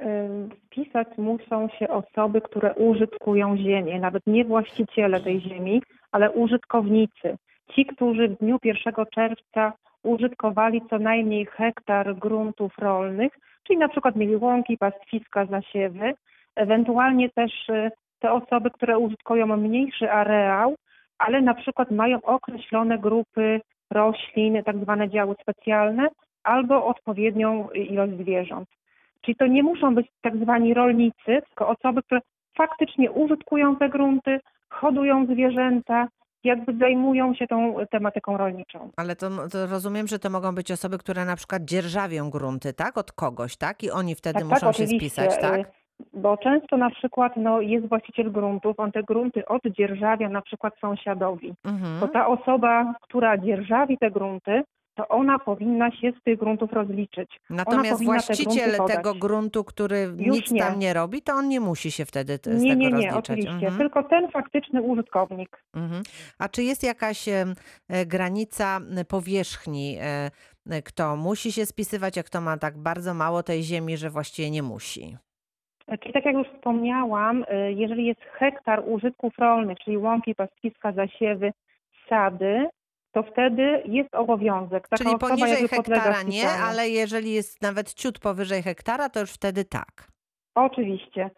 [0.00, 5.82] Ym, Wpisać muszą się osoby, które użytkują ziemię, nawet nie właściciele tej ziemi,
[6.12, 7.36] ale użytkownicy.
[7.74, 9.72] ci, którzy w dniu 1 czerwca
[10.02, 13.32] użytkowali co najmniej hektar gruntów rolnych,
[13.66, 16.14] czyli na przykład mieli łąki, pastwiska, zasiewy,
[16.56, 20.74] ewentualnie też y, te osoby, które użytkują mniejszy areał,
[21.18, 26.08] ale na przykład mają określone grupy roślin, tak zwane działy specjalne,
[26.42, 28.68] albo odpowiednią ilość zwierząt.
[29.26, 32.20] Czyli to nie muszą być tak zwani rolnicy, tylko osoby, które
[32.56, 36.08] faktycznie użytkują te grunty, hodują zwierzęta,
[36.44, 38.90] jakby zajmują się tą tematyką rolniczą.
[38.96, 42.98] Ale to, to rozumiem, że to mogą być osoby, które na przykład dzierżawią grunty, tak?
[42.98, 43.82] Od kogoś, tak?
[43.82, 45.60] I oni wtedy muszą się oczywiście, spisać, tak?
[45.60, 45.64] y,
[46.14, 51.54] Bo często na przykład no, jest właściciel gruntów, on te grunty oddzierżawia na przykład sąsiadowi.
[51.62, 52.08] To Mhm.
[52.12, 54.62] ta osoba, która dzierżawi te grunty,
[54.96, 57.30] to ona powinna się z tych gruntów rozliczyć.
[57.50, 60.60] Natomiast te właściciel grunty tego gruntu, który Już nic nie.
[60.60, 63.18] tam nie robi, to on nie musi się wtedy z Nie, tego nie, nie, rozliczać.
[63.18, 63.52] oczywiście.
[63.66, 63.78] Mhm.
[63.78, 65.62] Tylko ten faktyczny użytkownik.
[65.74, 66.02] Mhm.
[66.38, 67.54] A czy jest jakaś em,
[67.88, 70.30] e, granica powierzchni, e,
[70.70, 74.50] e, kto musi się spisywać, a kto ma tak bardzo mało tej ziemi, że właściwie
[74.50, 75.16] nie musi?
[76.00, 81.52] Czyli tak jak już wspomniałam, jeżeli jest hektar użytków rolnych, czyli łąki, pastwiska, zasiewy,
[82.08, 82.68] sady,
[83.16, 84.88] to wtedy jest obowiązek.
[84.88, 89.64] Taka Czyli poniżej hektara nie, ale jeżeli jest nawet ciut powyżej hektara, to już wtedy
[89.64, 90.08] tak.
[90.54, 91.30] Oczywiście.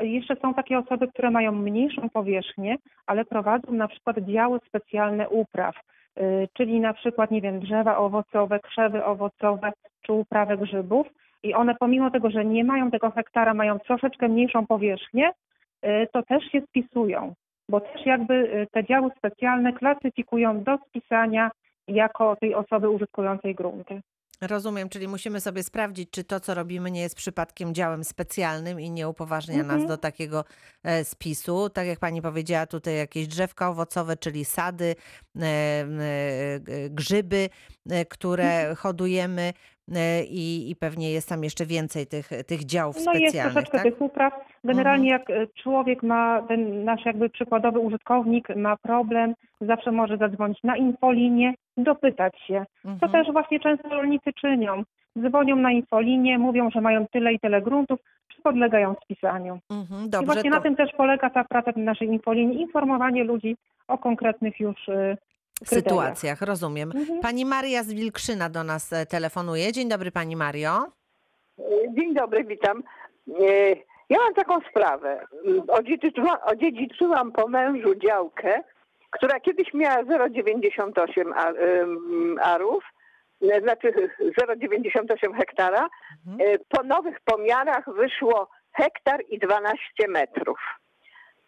[0.00, 2.76] Jeszcze są takie osoby, które mają mniejszą powierzchnię,
[3.06, 5.76] ale prowadzą na przykład działy specjalne upraw,
[6.20, 9.72] y, czyli na przykład, nie wiem, drzewa owocowe, krzewy owocowe
[10.02, 11.06] czy uprawę grzybów
[11.42, 15.30] i one pomimo tego, że nie mają tego hektara, mają troszeczkę mniejszą powierzchnię,
[15.84, 17.34] y, to też się spisują,
[17.72, 21.50] bo też jakby y, te działy specjalne klasyfikują do spisania
[21.88, 24.00] jako tej osoby użytkującej grunty.
[24.42, 28.90] Rozumiem, czyli musimy sobie sprawdzić, czy to, co robimy, nie jest przypadkiem działem specjalnym i
[28.90, 29.86] nie upoważnia nas Mhm.
[29.88, 30.44] do takiego
[30.84, 31.70] e, spisu.
[31.70, 34.94] Tak jak pani powiedziała, tutaj jakieś drzewka owocowe, czyli sady,
[35.40, 35.86] e, e,
[36.90, 37.48] grzyby,
[38.08, 38.76] które Mhm.
[38.76, 39.52] hodujemy
[40.30, 43.86] i, i pewnie jest tam jeszcze więcej tych, tych działów No jest specjalnych, troszeczkę tak?
[43.86, 44.32] tych upraw.
[44.64, 50.58] Generalnie jak e, człowiek ma, ten nasz jakby przykładowy użytkownik ma problem, zawsze może zadzwonić
[50.64, 52.64] na infolinię, dopytać się.
[52.82, 53.12] To Mhm.
[53.12, 54.82] też właśnie często rolnicy czynią.
[55.28, 59.58] Dzwonią na infolinię, mówią, że mają tyle i tyle gruntów, czy podlegają spisaniu.
[59.70, 63.56] Mhm, I Dobrze, właśnie to na tym też polega ta praca naszej infolinii, informowanie ludzi
[63.88, 65.31] o konkretnych już e, w
[65.68, 65.84] kryteriach.
[66.06, 66.90] sytuacjach, rozumiem.
[66.94, 67.20] Mhm.
[67.20, 69.72] Pani Maria z Wilkrzyna do nas e, telefonuje.
[69.72, 70.86] Dzień dobry Pani Mario.
[71.98, 72.82] Dzień dobry, witam.
[73.28, 73.76] E,
[74.10, 75.26] Ja mam taką sprawę.
[75.68, 78.62] Odziedziczyłam, odziedziczyłam po mężu działkę,
[79.10, 82.84] która kiedyś miała 0,98 a- em, arów,
[83.52, 83.92] e, znaczy
[84.38, 85.88] 0,98 hektara.
[86.28, 86.58] Mhm.
[86.68, 90.58] Po nowych pomiarach wyszło hektar i 12 metrów.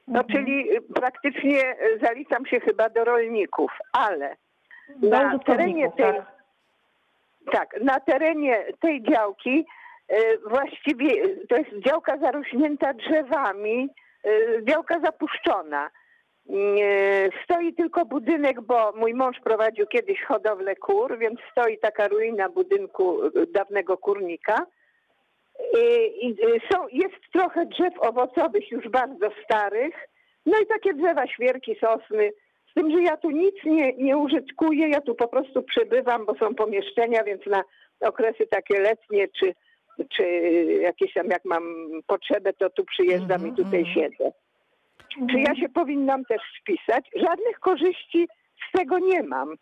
[0.09, 0.35] No Mhm.
[0.35, 4.37] czyli e, praktycznie e, zaliczam się chyba do rolników, ale
[5.03, 6.27] na terenie tej, tak.
[7.53, 9.67] tak, na terenie tej działki
[10.09, 13.89] e, właściwie to jest działka zarośnięta drzewami,
[14.69, 15.91] działka zapuszczona.
[16.51, 16.53] E,
[17.45, 23.21] Stoi tylko budynek, bo mój mąż prowadził kiedyś hodowlę kur, więc stoi taka ruina budynku
[23.53, 24.67] dawnego kurnika.
[26.73, 29.95] Są, jest trochę drzew owocowych już bardzo starych,
[30.47, 32.31] no i takie drzewa, świerki, sosny.
[32.71, 36.35] Z tym, że ja tu nic nie, nie użytkuję, ja tu po prostu przebywam, bo
[36.35, 37.63] są pomieszczenia, więc na
[38.01, 39.55] okresy takie letnie czy,
[40.17, 40.23] czy
[40.83, 41.65] jakieś tam, jak mam
[42.07, 43.95] potrzebę, to tu przyjeżdżam Mhm, i tutaj mhm.
[43.95, 44.33] siedzę.
[45.31, 47.11] Czy ja się powinnam też spisać?
[47.17, 48.29] Żadnych korzyści
[48.69, 49.55] z tego nie mam.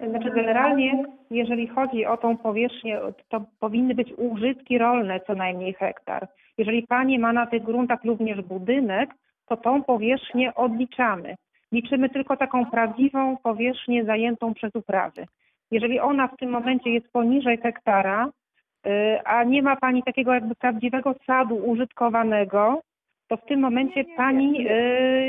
[0.00, 6.28] Znaczy generalnie, jeżeli chodzi o tą powierzchnię, to powinny być użytki rolne co najmniej hektar.
[6.58, 9.10] Jeżeli Pani ma na tych gruntach również budynek,
[9.46, 11.34] to tą powierzchnię odliczamy.
[11.72, 15.26] Liczymy tylko taką prawdziwą powierzchnię zajętą przez uprawy.
[15.70, 18.28] Jeżeli ona w tym momencie jest poniżej hektara,
[18.86, 18.90] y,
[19.24, 22.80] a nie ma Pani takiego jakby prawdziwego sadu użytkowanego,
[23.28, 24.70] to w tym momencie Pani nie.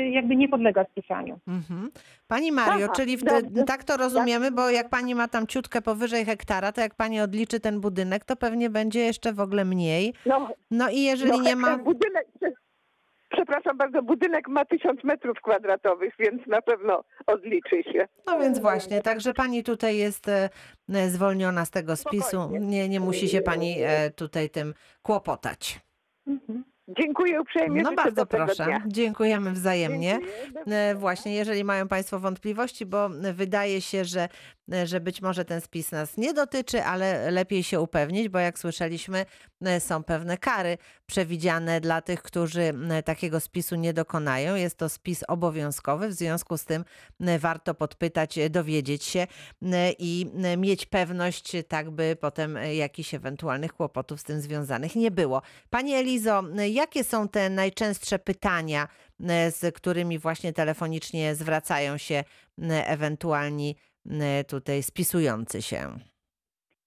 [0.06, 1.38] y, jakby nie podlega spisaniu.
[1.48, 1.90] Mhm.
[2.28, 3.64] Pani Mario, Aha, czyli wtedy, dobrze.
[3.64, 7.60] tak to rozumiemy, bo jak pani ma tam ciutkę powyżej hektara, to jak pani odliczy
[7.60, 10.14] ten budynek, to pewnie będzie jeszcze w ogóle mniej.
[10.26, 11.78] No, No i jeżeli no nie ma.
[11.90, 12.26] Budynek,
[13.28, 18.08] przepraszam bardzo, budynek ma tysiąc metrów kwadratowych, więc na pewno odliczy się.
[18.26, 20.48] No więc właśnie, także pani tutaj jest e,
[20.94, 22.50] e, zwolniona z tego spisu.
[22.60, 25.80] Nie, nie musi się pani e, tutaj tym kłopotać.
[26.26, 26.64] Mhm.
[26.98, 27.82] Dziękuję uprzejmie.
[27.82, 28.64] No bardzo proszę.
[28.64, 28.82] Dnia.
[28.86, 30.18] Dziękujemy wzajemnie.
[30.44, 30.76] Dziękuję.
[30.76, 34.28] E, Właśnie, jeżeli mają Państwo wątpliwości, bo wydaje się, że,
[34.84, 39.26] że być może ten spis nas nie dotyczy, ale lepiej się upewnić, bo jak słyszeliśmy,
[39.64, 40.78] e, są pewne kary
[41.10, 42.72] przewidziane dla tych, którzy
[43.04, 44.54] takiego spisu nie dokonają.
[44.54, 46.84] Jest to spis obowiązkowy, w związku z tym
[47.38, 49.26] warto podpytać, e, dowiedzieć się
[49.98, 50.26] i
[50.58, 55.42] mieć pewność, tak by potem e, jakichś ewentualnych kłopotów z tym związanych nie było.
[55.70, 58.88] Pani Elizo, jakie są te najczęstsze pytania,
[59.50, 62.24] z którymi właśnie telefonicznie zwracają się
[62.86, 63.76] ewentualni
[64.48, 65.98] tutaj spisujący się?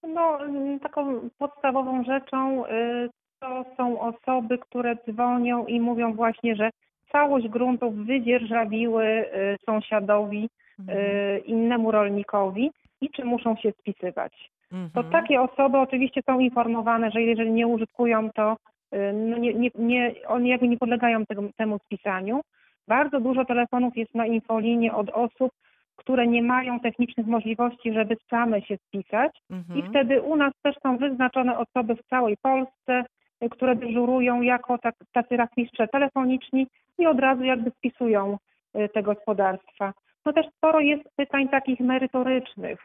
[0.03, 0.39] No,
[0.81, 3.09] taką podstawową rzeczą y,
[3.43, 6.69] to są osoby, które dzwonią i mówią właśnie, że
[7.11, 9.25] całość gruntów wydzierżawiły y,
[9.65, 12.71] sąsiadowi, y, innemu rolnikowi
[13.01, 14.49] i czy muszą się spisywać.
[14.69, 15.09] To Mhm.
[15.11, 18.57] takie osoby oczywiście są informowane, że jeżeli nie użytkują, to
[18.93, 22.41] y, no nie, nie, nie, oni jakby nie podlegają tego, temu spisaniu.
[22.87, 25.51] Bardzo dużo telefonów jest na infolinii od osób,
[25.95, 29.31] które nie mają technicznych możliwości, żeby same się spisać.
[29.49, 29.89] I Mhm.
[29.89, 33.05] wtedy u nas też są wyznaczone osoby w całej Polsce,
[33.49, 36.67] które dyżurują jako tak, tacy rachmistrze telefoniczni
[36.97, 38.37] i od razu jakby spisują
[38.75, 39.93] y, te gospodarstwa.
[40.25, 42.79] No też sporo jest pytań takich merytorycznych,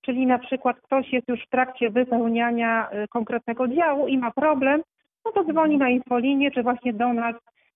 [0.00, 4.82] czyli na przykład ktoś jest już w trakcie wypełniania y, konkretnego działu i ma problem,
[5.24, 7.34] no to dzwoni na infolinię, czy właśnie do nas,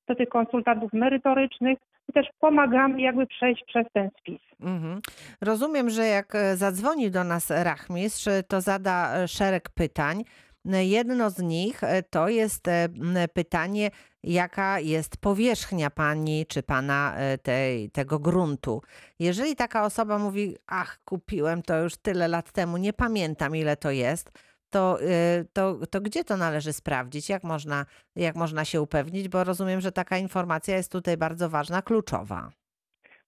[0.09, 1.79] do tych konsultantów merytorycznych
[2.09, 4.41] i też pomagamy jakby przejść przez ten spis.
[4.61, 5.01] Mhm.
[5.41, 10.25] Rozumiem, że jak e, zadzwoni do nas rachmistrz, to zada e, szereg pytań.
[10.65, 12.89] Jedno z nich e, to jest e,
[13.35, 13.91] pytanie,
[14.23, 18.83] jaka jest powierzchnia pani czy pana e, tej, tego gruntu.
[19.19, 23.91] Jeżeli taka osoba mówi, ach, kupiłem to już tyle lat temu, nie pamiętam ile to
[23.91, 24.31] jest,
[24.71, 24.99] to,
[25.53, 27.29] to, to gdzie to należy sprawdzić?
[27.29, 27.87] Jak można,
[28.17, 29.29] jak można się upewnić?
[29.29, 32.51] Bo rozumiem, że taka informacja jest tutaj bardzo ważna, kluczowa.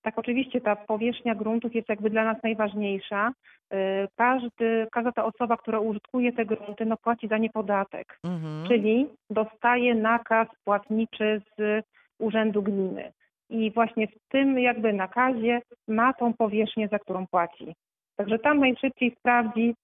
[0.02, 3.32] Tak, oczywiście ta powierzchnia gruntów jest jakby dla nas najważniejsza.
[3.74, 8.68] Y, Każdy, każda ta osoba, która użytkuje te grunty, no płaci za nie podatek, Mhm.
[8.68, 11.84] czyli dostaje nakaz płatniczy z
[12.18, 13.12] Urzędu Gminy.
[13.50, 17.74] I właśnie w tym jakby nakazie ma tą powierzchnię, za którą płaci.
[18.16, 19.74] Także tam najszybciej sprawdzi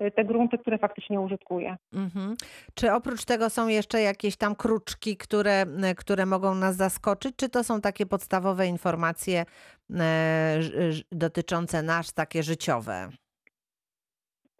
[0.00, 1.76] y, te grunty, które faktycznie użytkuje.
[1.92, 2.34] Mhm.
[2.74, 5.64] Czy oprócz tego są jeszcze jakieś tam kruczki, które,
[5.96, 9.44] które mogą nas zaskoczyć, czy to są takie podstawowe informacje
[10.60, 13.08] ż- dotyczące nas, takie życiowe?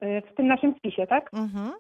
[0.02, 1.30] Y, W tym naszym spisie, tak?
[1.34, 1.72] Mhm.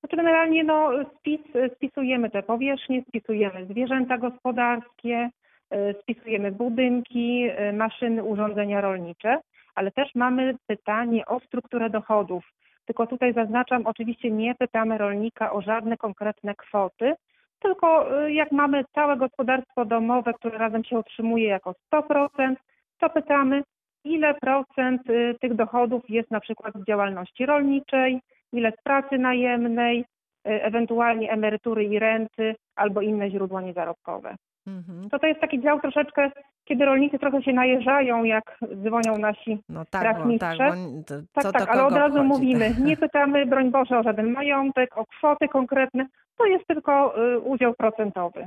[0.00, 1.40] Znaczy generalnie no, spis,
[1.74, 5.30] spisujemy te powierzchnie, spisujemy zwierzęta gospodarskie,
[5.74, 9.40] y, spisujemy budynki, y, maszyny, urządzenia rolnicze,
[9.74, 12.44] ale też mamy pytanie o strukturę dochodów.
[12.84, 17.14] Tylko tutaj zaznaczam, oczywiście nie pytamy rolnika o żadne konkretne kwoty,
[17.58, 22.54] tylko jak mamy całe gospodarstwo domowe, które razem się utrzymuje jako 100%,
[23.00, 23.62] to pytamy,
[24.06, 28.20] ile procent y, tych dochodów jest na przykład z działalności rolniczej,
[28.52, 30.04] ile z pracy najemnej, y,
[30.44, 34.36] ewentualnie emerytury i renty albo inne źródła niezarobkowe.
[34.66, 35.10] Mhm.
[35.10, 36.30] To to jest taki dział troszeczkę,
[36.64, 39.58] kiedy rolnicy trochę się najeżdżają, jak dzwonią nasi.
[39.68, 40.64] No tak, bo, tak, bo
[41.06, 42.78] to, Tak, tak, ale od razu obchodzi, mówimy, tak.
[42.88, 46.06] nie pytamy, broń Boże, o żaden majątek, o kwoty konkretne,
[46.38, 48.46] to jest tylko y, udział procentowy.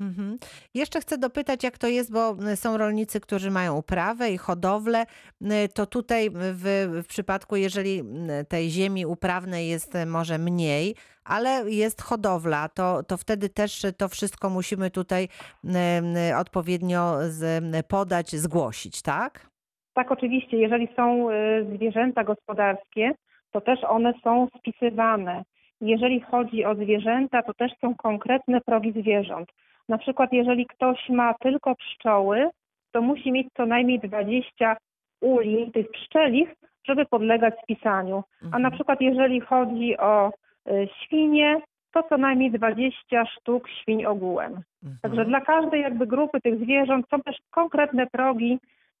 [0.00, 0.36] Mhm.
[0.74, 5.04] Jeszcze chcę dopytać, jak to jest, bo y, są rolnicy, którzy mają uprawę i hodowlę.
[5.42, 6.64] Y, To tutaj w,
[7.04, 13.02] w przypadku, jeżeli y, tej ziemi uprawnej jest y, może mniej, ale jest hodowla, to,
[13.02, 15.28] to wtedy też to wszystko musimy tutaj
[15.64, 15.68] y,
[16.30, 17.16] y, odpowiednio
[17.88, 19.46] podać, zgłosić, tak?
[19.94, 23.12] Tak, oczywiście, jeżeli są y, zwierzęta gospodarskie,
[23.50, 25.44] to też one są spisywane.
[25.80, 29.48] Jeżeli chodzi o zwierzęta, to też są konkretne progi zwierząt.
[29.88, 32.48] Na przykład, jeżeli ktoś ma tylko pszczoły,
[32.92, 34.76] to musi mieć co najmniej 20
[35.20, 36.54] uli tych pszczelich,
[36.86, 38.22] żeby podlegać spisaniu.
[38.42, 38.72] A na Mhm.
[38.74, 40.32] przykład, jeżeli chodzi o
[40.68, 41.60] y, świnie,
[41.92, 44.52] to co najmniej 20 sztuk świń ogółem.
[45.02, 45.28] Także Mhm.
[45.28, 48.58] dla każdej jakby grupy tych zwierząt są też konkretne progi,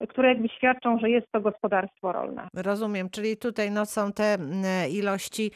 [0.08, 2.48] które jakby świadczą, że jest to gospodarstwo rolne.
[2.54, 4.36] Rozumiem, czyli tutaj no, są te
[4.90, 5.50] ilości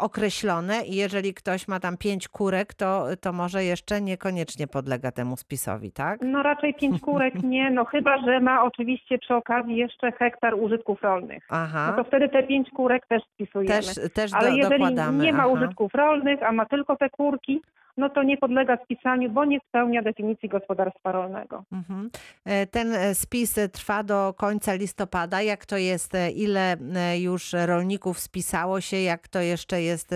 [0.00, 5.36] określone i jeżeli ktoś ma tam pięć kurek, to, to może jeszcze niekoniecznie podlega temu
[5.36, 6.20] spisowi, tak?
[6.22, 11.02] No raczej pięć kurek nie, no chyba, że ma oczywiście przy okazji jeszcze hektar użytków
[11.02, 11.46] rolnych.
[11.50, 13.68] No Aha, to wtedy te pięć kurek też spisujemy.
[13.74, 15.24] też, też Ale do, jeżeli dokładamy.
[15.24, 15.46] nie ma aha.
[15.46, 17.62] użytków rolnych, a ma tylko te kurki,
[17.96, 21.64] no to nie podlega spisaniu, bo nie spełnia definicji gospodarstwa rolnego.
[21.72, 22.10] Mhm.
[22.44, 25.42] E, Ten e, spis e, trwa do końca listopada.
[25.42, 26.12] Jak to jest?
[26.34, 26.76] Ile
[27.20, 28.96] już rolników spisało się?
[28.96, 30.14] Jak to jeszcze jest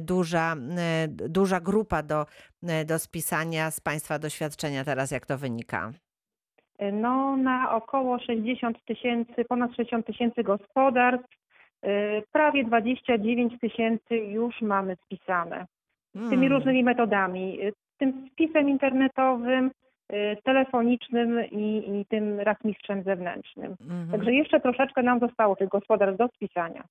[0.00, 0.56] duża,
[1.28, 2.26] duża grupa do,
[2.86, 5.92] do spisania z Państwa doświadczenia teraz, jak to wynika?
[6.92, 11.36] No, na około 60 tysięcy, ponad 60 tysięcy gospodarstw,
[12.32, 15.66] prawie 29 tysięcy już mamy spisane.
[16.12, 16.52] Tymi Mm.
[16.52, 17.60] różnymi metodami.
[17.66, 19.70] y, Tym spisem internetowym,
[20.12, 23.76] y, telefonicznym i, i tym rachmistrzem zewnętrznym.
[23.80, 24.10] Mhm.
[24.10, 26.84] Także jeszcze troszeczkę nam zostało tych gospodarstw do spisania.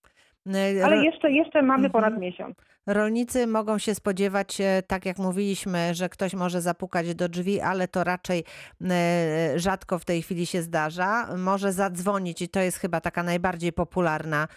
[0.80, 2.22] E, Ale jeszcze, jeszcze mamy ponad Mhm.
[2.22, 2.56] miesiąc.
[2.88, 7.88] Rolnicy mogą się spodziewać, e, tak jak mówiliśmy, że ktoś może zapukać do drzwi, ale
[7.88, 8.44] to raczej
[8.92, 11.28] e, rzadko w tej chwili się zdarza.
[11.38, 14.48] Może zadzwonić i to jest chyba taka najbardziej popularna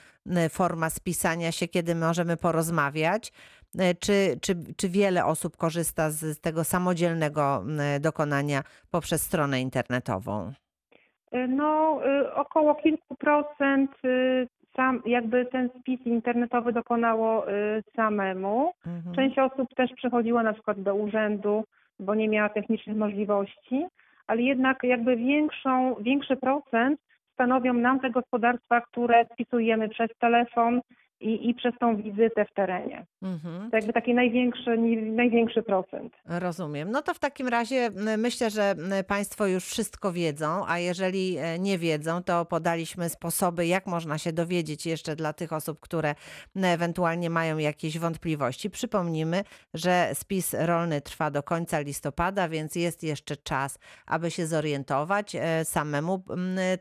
[0.50, 3.32] forma spisania się, kiedy możemy porozmawiać.
[3.78, 10.52] E, Czy, czy, czy wiele osób korzysta z tego samodzielnego e, dokonania poprzez stronę internetową?
[11.34, 13.90] Y, No, y, około kilku procent
[14.76, 17.46] sam, jakby ten spis internetowy dokonało
[17.96, 18.72] samemu.
[18.86, 19.14] Mhm.
[19.14, 21.64] Część osób też przychodziła na przykład do urzędu,
[22.00, 23.86] bo nie miała technicznych możliwości,
[24.26, 27.00] ale jednak jakby większą, większy procent
[27.34, 30.80] stanowią nam te gospodarstwa, które spisujemy przez telefon
[31.22, 33.06] i, i przez tą wizytę w terenie.
[33.22, 33.70] Mhm.
[33.70, 36.12] To jakby taki największy, największy procent.
[36.26, 36.90] Rozumiem.
[36.90, 38.74] No to w takim razie myślę, że
[39.06, 44.32] Państwo już wszystko wiedzą, a jeżeli e, nie wiedzą, to podaliśmy sposoby, jak można się
[44.32, 46.14] dowiedzieć jeszcze dla tych osób, które
[46.56, 48.70] ewentualnie mają jakieś wątpliwości.
[48.70, 49.44] Przypomnijmy,
[49.74, 55.64] że spis rolny trwa do końca listopada, więc jest jeszcze czas, aby się zorientować, e,
[55.64, 56.24] samemu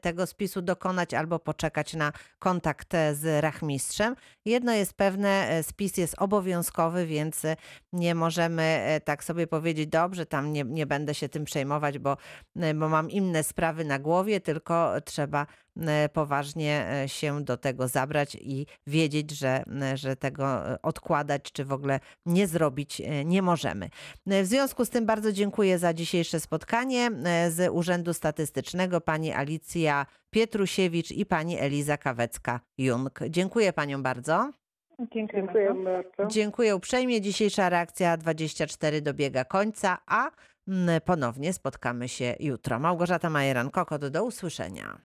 [0.01, 4.15] tego spisu dokonać albo poczekać na kontakt z rachmistrzem.
[4.45, 7.55] Jedno jest pewne, e, spis jest obowiązkowy, więc e,
[7.93, 12.17] nie możemy e, tak sobie powiedzieć, dobrze, tam nie, nie będę się tym przejmować, bo,
[12.55, 15.47] bo mam inne sprawy na głowie, tylko trzeba
[16.13, 21.65] poważnie e, się do tego zabrać i wiedzieć, że, e, że tego e, odkładać, czy
[21.65, 23.89] w ogóle nie zrobić e, nie możemy.
[24.27, 29.31] E, W związku z tym bardzo dziękuję za dzisiejsze spotkanie e, z Urzędu Statystycznego pani
[29.31, 33.29] Alicja Pietrusiewicz i pani Eliza Kawecka-Jung.
[33.29, 34.51] Dziękuję paniom bardzo.
[34.99, 36.33] Dziękuję, Dziękuję bardzo.
[36.33, 37.21] Dziękuję uprzejmie.
[37.21, 40.31] Dzisiejsza reakcja 24 dobiega końca, a
[41.05, 42.79] ponownie spotkamy się jutro.
[42.79, 44.97] Małgorzata Majeran-Kokot, do usłyszenia.